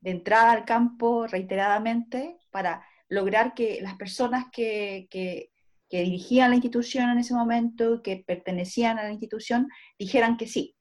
[0.00, 5.50] De entrada al campo reiteradamente para lograr que las personas que, que,
[5.88, 9.68] dirigían la institución en ese momento, que pertenecían a la institución,
[9.98, 10.76] dijeran que sí,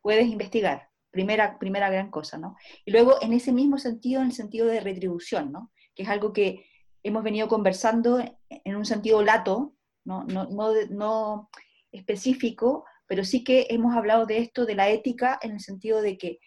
[0.00, 0.88] puedes investigar.
[1.10, 2.56] Primera, primera gran cosa, ¿no?
[2.84, 5.72] Y luego en ese mismo sentido, en el sentido de retribución, ¿no?
[5.94, 6.64] Que es algo que
[7.02, 9.74] hemos venido conversando en un sentido lato,
[10.04, 11.50] no, no, no, no
[11.90, 16.16] específico, pero sí que hemos hablado de esto, de la ética, en el sentido de
[16.16, 16.38] que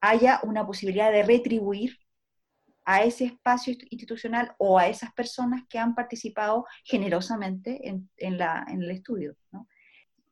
[0.00, 1.98] haya una posibilidad de retribuir
[2.84, 9.36] a ese espacio institucional o a esas personas que han participado generosamente en, el estudio.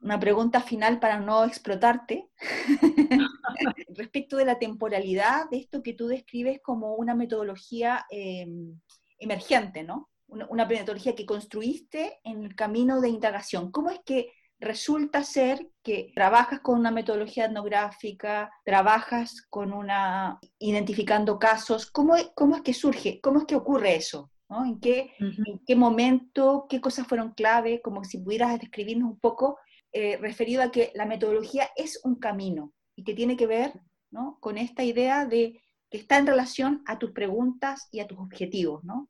[0.01, 2.29] Una pregunta final para no explotarte.
[3.89, 8.79] Respecto de la temporalidad de esto que tú describes como una metodología em,
[9.19, 10.11] emergente, ¿no?
[10.29, 13.73] Una, metodología que construiste en el camino de indagación.
[13.73, 21.39] ¿Cómo es que resulta ser que trabajas con una metodología etnográfica, trabajas con una, identificando
[21.39, 23.21] casos, ¿cómo, cómo es que surge?
[23.21, 24.31] ¿Cómo es que ocurre eso?
[24.51, 26.67] ¿En, qué, ¿En qué momento?
[26.69, 27.83] ¿Qué cosas fueron clave?
[27.83, 29.59] Como si pudieras describirnos un poco
[29.93, 33.73] eh, referido a que la metodología es un camino y que tiene que ver
[34.11, 34.39] ¿no?
[34.41, 38.85] con esta idea de que está en relación a tus preguntas y a tus objetivos,
[38.85, 39.09] ¿no?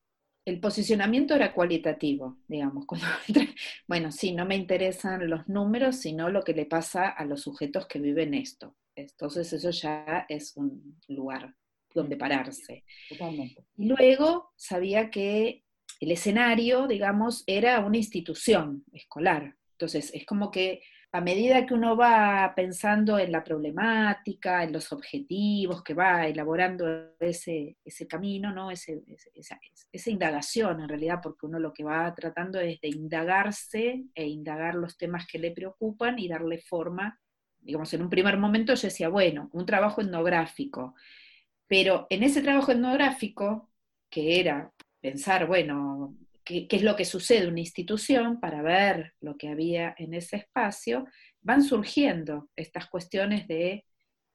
[0.49, 2.87] El posicionamiento era cualitativo, digamos.
[3.87, 7.87] bueno, sí, no me interesan los números, sino lo que le pasa a los sujetos
[7.87, 8.75] que viven esto.
[8.97, 11.55] Entonces eso ya es un lugar
[11.95, 12.85] donde pararse.
[13.11, 13.67] Totalmente.
[13.77, 15.65] Y luego sabía que
[16.01, 19.55] el escenario, digamos, era una institución escolar.
[19.73, 20.81] Entonces es como que
[21.13, 27.15] a medida que uno va pensando en la problemática, en los objetivos, que va elaborando
[27.19, 28.71] ese, ese camino, ¿no?
[28.71, 28.93] Esa,
[29.35, 34.75] esa, indagación en realidad, porque uno lo que va tratando es de indagarse e indagar
[34.75, 37.19] los temas que le preocupan y darle forma.
[37.59, 40.95] Digamos, en un primer momento yo decía, bueno, un trabajo etnográfico,
[41.67, 43.71] pero en ese trabajo etnográfico,
[44.11, 46.17] que era pensar, bueno,
[46.49, 47.45] qué, es lo que sucede.
[47.45, 51.07] En una institución para ver lo que había en ese espacio,
[51.41, 53.85] van surgiendo estas cuestiones de,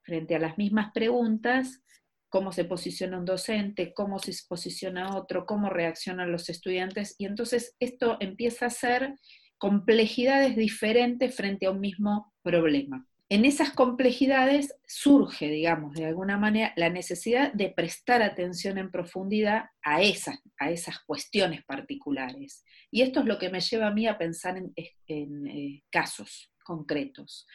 [0.03, 1.81] frente a las mismas preguntas,
[2.29, 7.75] cómo se posiciona un docente, cómo se posiciona otro, cómo reaccionan los estudiantes, y entonces
[7.79, 9.15] esto empieza a ser
[9.57, 16.73] complejidades diferentes frente a un mismo problema en esas complejidades surge, digamos, de alguna manera,
[16.75, 22.63] la necesidad de prestar atención en profundidad a esas, a esas cuestiones particulares.
[22.91, 24.73] Y esto es lo que me lleva a mí a pensar en,
[25.47, 27.47] eh, casos concretos,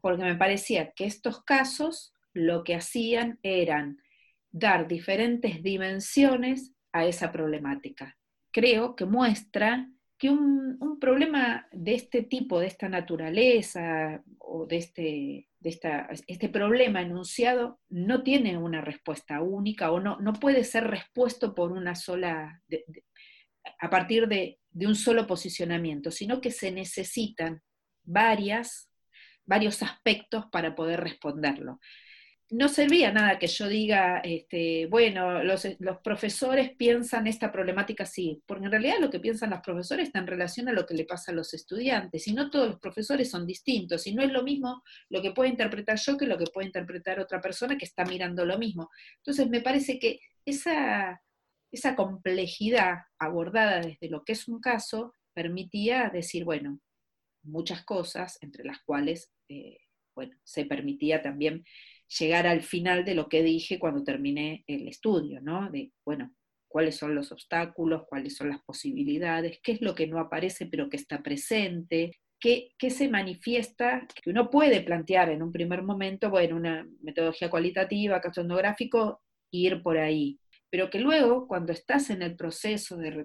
[0.00, 3.98] porque me parecía que estos casos lo que hacían eran
[4.52, 8.16] dar diferentes dimensiones a esa problemática.
[8.52, 15.48] Creo que muestra que un, problema de este tipo, de esta naturaleza, o de este,
[15.60, 20.86] de esta, este problema enunciado, no tiene una respuesta única o no, no puede ser
[20.86, 22.62] respuesto por una sola,
[23.80, 27.62] a partir de, de, un solo posicionamiento, sino que se necesitan
[28.02, 28.90] varias,
[29.44, 31.80] varios aspectos para poder responderlo
[32.50, 35.66] no servía nada que yo diga, este, bueno, los,
[36.02, 40.26] profesores piensan esta problemática así, porque en realidad lo que piensan los profesores está en
[40.26, 43.46] relación a lo que le pasa a los estudiantes, y no todos los profesores son
[43.46, 46.66] distintos, y no es lo mismo lo que puede interpretar yo que lo que puede
[46.66, 48.90] interpretar otra persona que está mirando lo mismo.
[49.16, 51.22] Entonces me parece que esa,
[51.72, 56.78] esa complejidad abordada desde lo que es un caso permitía decir, bueno,
[57.42, 59.78] muchas cosas, entre las cuales, eh,
[60.14, 61.64] bueno, se permitía también
[62.18, 65.70] llegar al final de lo que dije cuando terminé el estudio, ¿no?
[65.70, 66.32] De, bueno,
[66.68, 70.88] cuáles son los obstáculos, cuáles son las posibilidades, qué es lo que no aparece pero
[70.88, 76.30] que está presente, qué, qué se manifiesta, que uno puede plantear en un primer momento,
[76.30, 80.38] bueno, una metodología cualitativa, etnográfico, ir por ahí,
[80.74, 83.24] pero que luego, cuando estás en el proceso de,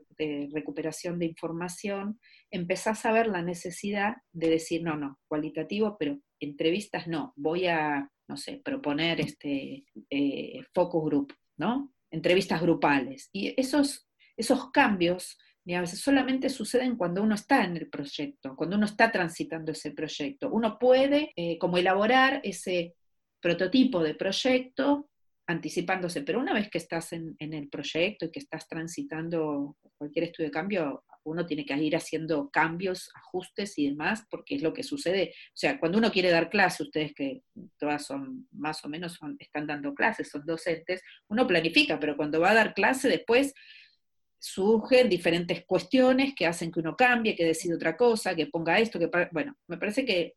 [0.53, 2.19] recuperación de información,
[2.51, 8.07] empezás a ver la necesidad de decir, no, no, cualitativo, pero entrevistas no, voy a,
[8.29, 11.93] no sé, proponer este eh, focus group, ¿no?
[12.11, 13.29] Entrevistas grupales.
[13.33, 14.07] Y esos,
[14.37, 15.37] esos cambios,
[15.75, 19.91] a veces solamente suceden cuando uno está en el proyecto, cuando uno está transitando ese
[19.91, 20.49] proyecto.
[20.51, 22.95] Uno puede eh, como elaborar ese
[23.39, 25.09] prototipo de proyecto
[25.47, 30.49] anticipándose, pero una vez que estás en, el proyecto y que estás transitando cualquier estudio
[30.49, 34.83] de cambio, uno tiene que ir haciendo cambios, ajustes y demás, porque es lo que
[34.83, 35.33] sucede.
[35.49, 37.43] O sea, cuando uno quiere dar clase, ustedes que
[37.77, 42.51] todas son más o menos están dando clases, son docentes, uno planifica, pero cuando va
[42.51, 43.53] a dar clase después
[44.39, 48.97] surgen diferentes cuestiones que hacen que uno cambie, que decida otra cosa, que ponga esto,
[48.97, 50.35] que bueno, me parece que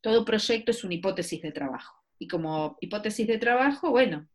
[0.00, 1.96] todo proyecto es una hipótesis de trabajo.
[2.18, 4.28] Y como hipótesis de trabajo, bueno,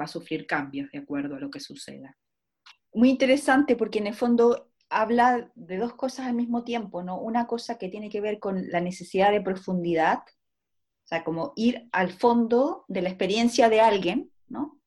[0.00, 2.16] va a sufrir cambios de acuerdo a lo que suceda.
[2.92, 7.18] Muy interesante porque en el fondo habla de dos cosas al mismo tiempo, ¿no?
[7.18, 11.88] Una cosa que tiene que ver con la necesidad de profundidad, o sea, como ir
[11.92, 14.80] al fondo de la experiencia de alguien, ¿no?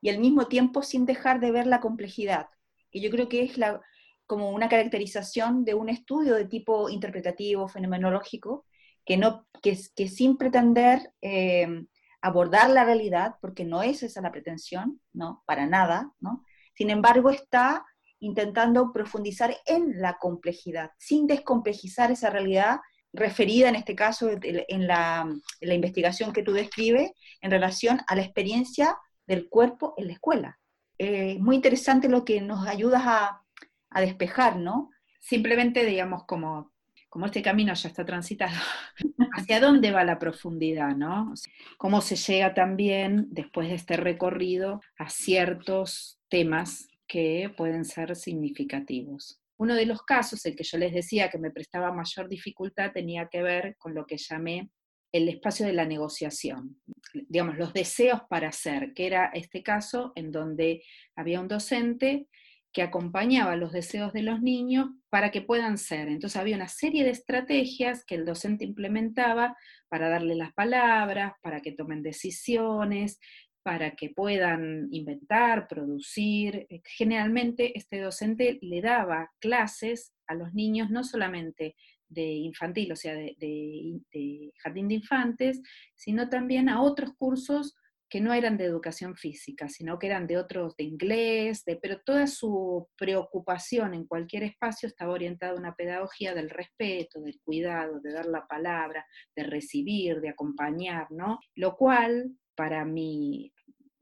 [0.00, 2.48] Y al mismo tiempo sin dejar de ver la complejidad,
[2.90, 3.80] que yo creo que es la,
[4.26, 8.66] como una caracterización de un estudio de tipo interpretativo, fenomenológico,
[9.04, 11.86] que, no, que, que sin pretender eh,
[12.20, 15.42] abordar la realidad, porque no es esa la pretensión, ¿no?
[15.46, 16.44] Para nada, ¿no?
[16.74, 17.84] Sin embargo, está
[18.24, 22.80] intentando profundizar en la complejidad, sin descomplejizar esa realidad
[23.12, 25.28] referida en este caso en la,
[25.60, 28.96] investigación que tú describes en relación a la experiencia
[29.26, 30.58] del cuerpo en la escuela.
[30.98, 33.42] Es muy interesante lo que nos ayudas a,
[33.90, 34.90] a despejar, ¿no?
[35.20, 36.72] Simplemente, digamos, como
[37.08, 38.56] como este camino ya está transitado,
[39.34, 41.32] ¿hacia dónde va la profundidad, no?
[41.78, 49.40] ¿Cómo se llega también, después de este recorrido, a ciertos temas que pueden ser significativos?
[49.56, 53.28] Uno de los casos, el que yo les decía que me prestaba mayor dificultad, tenía
[53.30, 54.68] que ver con lo que llamé
[55.12, 56.80] el espacio de la negociación,
[57.28, 60.82] digamos, los deseos para hacer, que era este caso en donde
[61.14, 62.26] había un docente
[62.72, 66.08] que acompañaba los deseos de los niños para que puedan ser.
[66.08, 69.56] Entonces había una serie de estrategias que el docente implementaba
[69.88, 73.20] para darle las palabras, para que tomen decisiones,
[73.64, 76.66] para que puedan inventar, producir.
[76.68, 81.74] Eh, generalmente este docente le daba clases a los niños no solamente
[82.08, 85.60] de infantil, o sea, de, jardín de infantes,
[85.96, 87.74] sino también a otros cursos
[88.10, 92.00] que no eran de educación física, sino que eran de otros, de inglés, de, pero
[92.04, 97.98] toda su preocupación en cualquier espacio estaba orientada a una pedagogía del respeto, del cuidado,
[98.00, 99.04] de dar la palabra,
[99.34, 101.40] de recibir, de acompañar, ¿no?
[101.56, 103.53] Lo cual, para mi,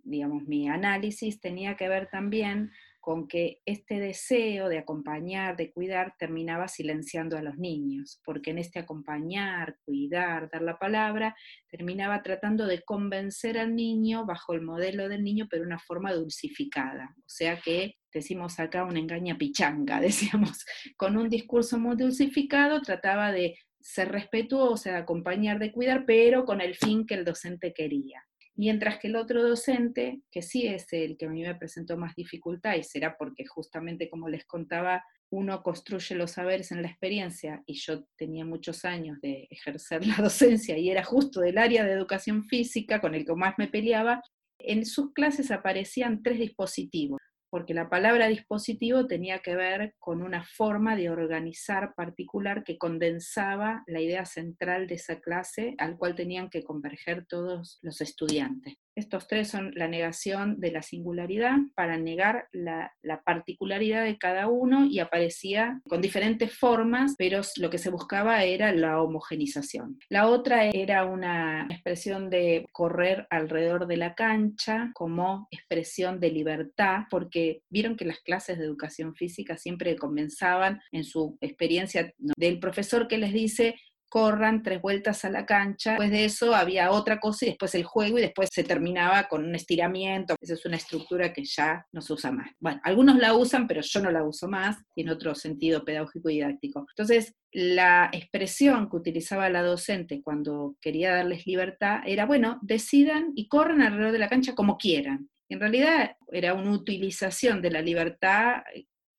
[0.03, 2.71] digamos, mi análisis tenía que ver también
[3.03, 8.59] con que este deseo de acompañar, de cuidar, terminaba silenciando a los niños, porque en
[8.59, 11.35] este acompañar, cuidar, dar la palabra,
[11.69, 16.13] terminaba tratando de convencer al niño bajo el modelo del niño, pero de una forma
[16.13, 17.13] dulcificada.
[17.19, 20.65] O sea que decimos acá una engaña pichanga, decíamos,
[20.97, 26.61] con un discurso muy dulcificado trataba de ser respetuosa, de acompañar, de cuidar, pero con
[26.61, 28.23] el fin que el docente quería.
[28.55, 32.15] Mientras que el otro docente, que sí es el que a mí me presentó más
[32.15, 37.63] dificultad, y será porque justamente como les contaba, uno construye los saberes en la experiencia,
[37.67, 41.93] y yo tenía muchos años de ejercer la docencia y era justo del área de
[41.93, 44.21] educación física con el que más me peleaba,
[44.59, 47.19] en sus clases aparecían tres dispositivos
[47.53, 53.85] porque la palabra dispositivo tenía que ver con una forma de organizar particular que condensaba
[53.87, 58.77] la idea central de esa clase al cual tenían que converger todos los estudiantes.
[58.95, 62.93] Estos tres son la negación de la singularidad para negar la,
[63.25, 68.73] particularidad de cada uno y aparecía con diferentes formas, pero lo que se buscaba era
[68.73, 69.99] la homogenización.
[70.09, 77.05] La otra era una expresión de correr alrededor de la cancha como expresión de libertad,
[77.11, 83.09] porque vieron que las clases de educación física siempre comenzaban en su experiencia del profesor
[83.09, 83.77] que les dice,
[84.13, 85.93] corran tres vueltas a la cancha.
[85.93, 89.43] Después de eso había otra cosa y después el juego y después se terminaba con
[89.43, 90.37] un estiramiento.
[90.39, 92.51] Esa es una estructura que ya no se usa más.
[92.61, 96.35] Bueno, algunos la usan, pero yo no la uso más, tiene otro sentido pedagógico y
[96.35, 96.85] didáctico.
[96.91, 103.49] Entonces, la expresión que utilizaba la docente cuando quería darles libertad era, bueno, decidan y
[103.49, 105.31] corran alrededor de la cancha como quieran.
[105.49, 108.63] En realidad era una utilización de la libertad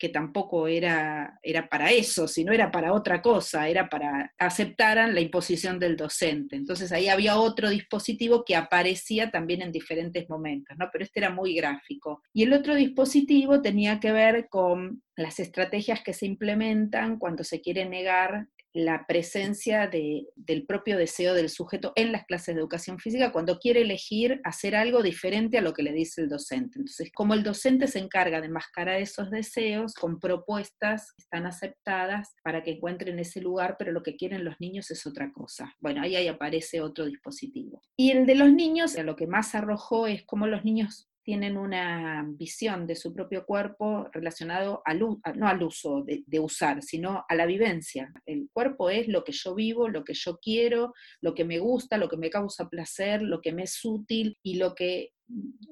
[0.04, 5.22] que tampoco era, era para eso, sino era para otra cosa, era para aceptaran la
[5.22, 6.58] imposición del docente.
[6.58, 10.90] Entonces ahí había otro dispositivo que aparecía también en diferentes momentos, ¿no?
[10.92, 12.22] Pero este era muy gráfico.
[12.34, 17.62] Y el otro dispositivo tenía que ver con las estrategias que se implementan cuando se
[17.62, 23.32] quiere negar la presencia del propio deseo del sujeto en las clases de educación física
[23.32, 26.80] cuando quiere elegir hacer algo diferente a lo que le dice el docente.
[26.80, 32.34] Entonces, como el docente se encarga de mascarar esos deseos con propuestas que están aceptadas
[32.44, 35.74] para que encuentren ese lugar, pero lo que quieren los niños es otra cosa.
[35.80, 37.82] Bueno, ahí, ahí aparece otro dispositivo.
[37.96, 42.26] Y el de los niños, lo que más arrojó es cómo los niños tienen una
[42.28, 47.36] visión de su propio cuerpo relacionado al, no al uso de, de, usar, sino a
[47.36, 48.12] la vivencia.
[48.26, 51.98] El cuerpo es lo que yo vivo, lo que yo quiero, lo que me gusta,
[51.98, 55.12] lo que me causa placer, lo que me es útil y lo que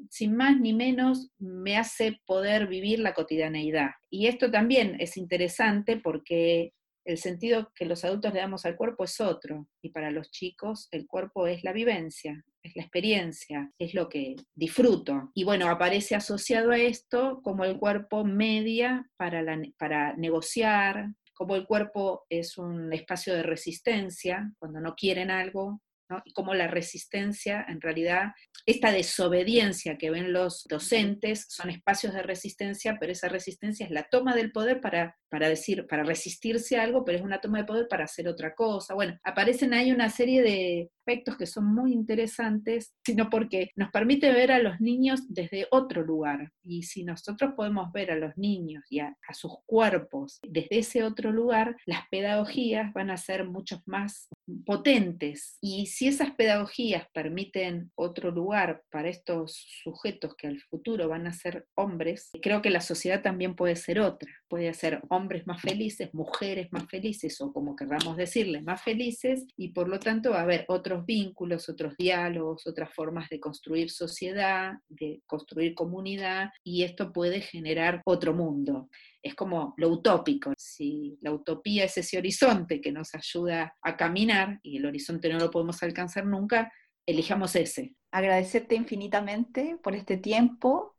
[0.09, 3.91] sin más ni menos me hace poder vivir la cotidianeidad.
[4.09, 6.73] Y esto también es interesante porque
[7.05, 10.87] el sentido que los adultos le damos al cuerpo es otro, y para los chicos
[10.91, 15.31] el cuerpo es la vivencia, es la experiencia, es lo que disfruto.
[15.33, 19.43] Y bueno, aparece asociado a esto como el cuerpo media para,
[19.77, 25.81] para negociar, como el cuerpo es un espacio de resistencia, cuando no quieren algo,
[26.25, 28.31] y cómo la resistencia, en realidad,
[28.65, 34.07] esta desobediencia que ven los docentes son espacios de resistencia, pero esa resistencia es la
[34.09, 37.65] toma del poder para, para decir, para resistirse a algo, pero es una toma de
[37.65, 38.93] poder para hacer otra cosa.
[38.93, 44.31] Bueno, aparecen ahí una serie de aspectos que son muy interesantes, sino porque nos permite
[44.31, 46.51] ver a los niños desde otro lugar.
[46.63, 51.03] Y si nosotros podemos ver a los niños y a, a sus cuerpos desde ese
[51.03, 54.29] otro lugar, las pedagogías van a ser mucho más
[54.65, 55.57] potentes.
[55.61, 61.33] Y si esas pedagogías permiten otro lugar para estos sujetos que al futuro van a
[61.33, 64.40] ser hombres, creo que la sociedad también puede ser otra.
[64.51, 69.69] Puede ser hombres más felices, mujeres más felices, o como querramos decirles, más felices, y
[69.69, 74.73] por lo tanto va a haber otros vínculos, otros diálogos, otras formas de construir sociedad,
[74.89, 78.89] de construir comunidad, y esto puede generar otro mundo
[79.23, 80.51] es como lo utópico.
[80.57, 85.37] Si la utopía es ese horizonte que nos ayuda a caminar y el horizonte no
[85.37, 86.71] lo podemos alcanzar nunca,
[87.05, 87.95] elijamos ese.
[88.11, 90.95] Agradecerte infinitamente por este tiempo.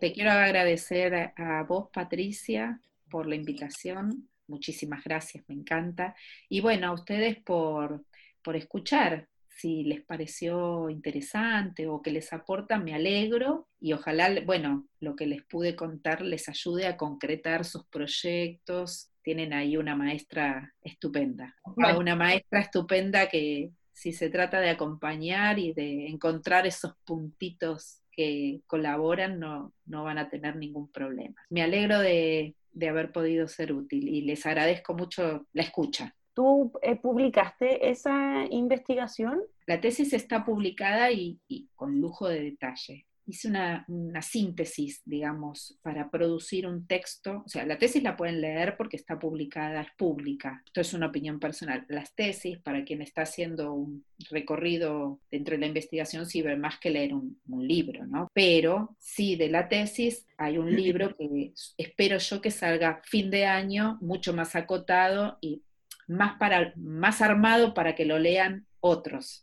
[0.00, 4.28] Te quiero agradecer a vos, Patricia, por la invitación.
[4.48, 6.14] Muchísimas gracias, me encanta.
[6.48, 8.04] Y bueno, a ustedes por,
[8.42, 14.86] por escuchar si les pareció interesante o que les aporta, me alegro y ojalá, bueno,
[15.00, 19.08] lo que les pude contar les ayude a concretar sus proyectos.
[19.22, 21.56] Tienen ahí una maestra estupenda,
[21.96, 28.60] una maestra estupenda que si se trata de acompañar y de encontrar esos puntitos que
[28.66, 31.36] colaboran, no, no van a tener ningún problema.
[31.50, 36.14] Me alegro de, de haber podido ser útil y les agradezco mucho la escucha.
[36.36, 39.40] ¿Tú eh, publicaste esa investigación?
[39.66, 41.40] La tesis está publicada y,
[41.74, 43.06] con lujo de detalle.
[43.26, 43.84] Hice una,
[44.22, 47.42] síntesis, digamos, para producir un texto.
[47.44, 50.62] O sea, la tesis la pueden leer porque está publicada, es pública.
[50.64, 51.84] Esto es una opinión personal.
[51.88, 56.90] Las tesis, para quien está haciendo un recorrido dentro de la investigación, sirve más que
[56.90, 58.28] leer un, un libro, ¿no?
[58.32, 63.46] Pero sí, de la tesis hay un libro que espero yo que salga fin de
[63.46, 65.62] año, mucho más acotado y
[66.06, 69.34] más, para, más armado para que lo lean otros.